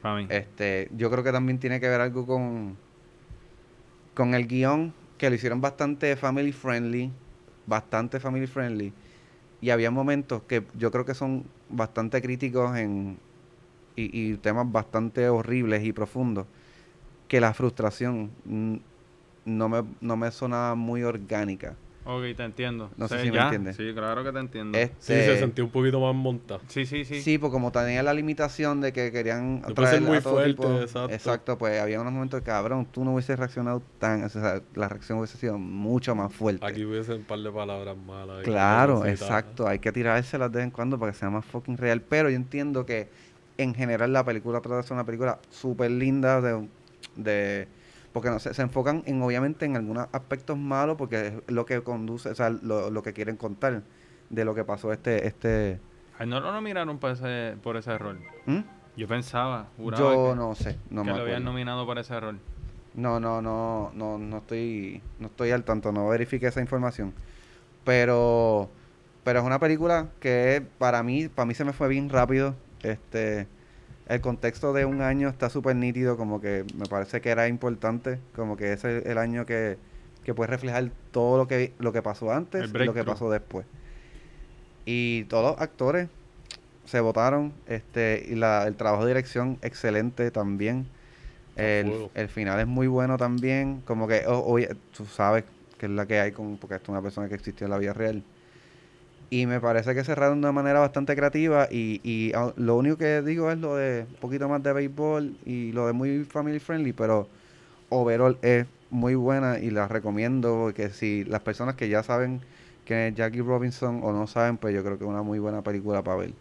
[0.00, 0.26] Para mí.
[0.28, 2.76] Este, yo creo que también tiene que ver algo con,
[4.14, 7.10] con el guion, que lo hicieron bastante family friendly,
[7.66, 8.92] bastante family friendly.
[9.60, 13.18] Y había momentos que yo creo que son bastante críticos en,
[13.96, 16.46] y, y temas bastante horribles y profundos,
[17.28, 18.30] que la frustración
[19.44, 21.74] no me, no me sonaba muy orgánica.
[22.04, 22.90] Ok, te entiendo.
[22.96, 23.76] No sé Sí, si me entiendes.
[23.76, 24.76] Sí, claro que te entiendo.
[24.76, 26.60] Sí, Este, se sentía un poquito más montada.
[26.66, 27.22] Sí, sí, sí.
[27.22, 30.20] Sí, porque como tenía la limitación de que querían No puede ser atraer muy a
[30.20, 31.58] todo fuerte, tipo- exacto.
[31.58, 35.18] pues había unos momentos de cabrón, tú no hubieses reaccionado tan, o sea, la reacción
[35.18, 36.66] hubiese sido mucho más fuerte.
[36.66, 38.42] Aquí hubiese un par de palabras malas.
[38.42, 42.00] claro, exacto, hay que tirárselas de vez en cuando para que sea más fucking real,
[42.02, 43.08] pero yo entiendo que
[43.58, 46.68] en general la película trata de ser una película súper linda de,
[47.16, 47.68] de
[48.12, 51.82] porque no sé, se enfocan en obviamente en algunos aspectos malos porque es lo que
[51.82, 53.82] conduce, o sea, lo, lo que quieren contar
[54.30, 55.80] de lo que pasó este este
[56.18, 58.16] Ay, no lo nominaron por ese, por ese error.
[58.46, 58.60] ¿Mm?
[58.96, 62.14] Yo pensaba, juraba Yo que, no sé, no que me lo habían nominado por ese
[62.14, 62.34] error.
[62.94, 67.14] No, no, no, no, no estoy, no estoy al tanto, no verifiqué esa información.
[67.84, 68.68] Pero,
[69.24, 72.54] pero es una película que para mí, para mí se me fue bien rápido.
[72.82, 73.46] Este,
[74.08, 78.18] el contexto de un año está súper nítido, como que me parece que era importante,
[78.34, 79.78] como que ese es el año que,
[80.24, 83.66] que puede reflejar todo lo que, lo que pasó antes y lo que pasó después.
[84.84, 86.08] Y todos los actores
[86.84, 90.86] se votaron, este, y la, el trabajo de dirección excelente también.
[91.56, 95.44] A El, el final es muy bueno también, como que oye, tú sabes
[95.78, 97.78] que es la que hay con, porque esto es una persona que existió en la
[97.78, 98.22] vida real.
[99.32, 102.98] Y me parece que cerraron de una manera bastante creativa y, y ah, lo único
[102.98, 106.58] que digo es lo de un poquito más de béisbol y lo de muy family
[106.60, 107.30] friendly, pero
[107.90, 112.42] overall es muy buena y la recomiendo porque si las personas que ya saben
[112.84, 115.62] que es Jackie Robinson o no saben, pues yo creo que es una muy buena
[115.62, 116.34] película para ver.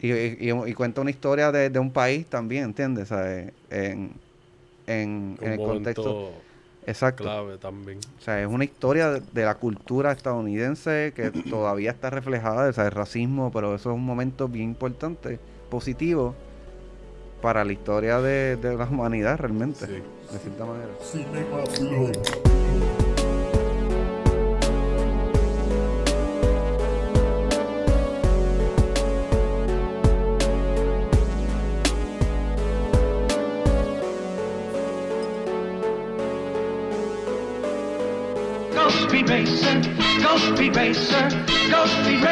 [0.00, 3.10] Y, y- y- cuenta una historia de, de un país también, ¿entiendes?
[3.12, 4.20] En,
[4.86, 6.18] en, en el contexto.
[6.86, 7.24] Exacto.
[7.24, 7.98] clave también.
[8.18, 12.72] O sea, es una historia de, de la cultura estadounidense que todavía está reflejada, o
[12.72, 15.38] sea, el racismo, pero eso es un momento bien importante,
[15.70, 16.34] positivo,
[17.42, 19.92] para la historia de, de la humanidad realmente, Sí.
[20.32, 20.88] de cierta manera.
[21.02, 21.62] Cinema
[39.26, 39.84] Blog.
[40.22, 41.28] Go Speed Racer,
[41.70, 42.22] Go Speed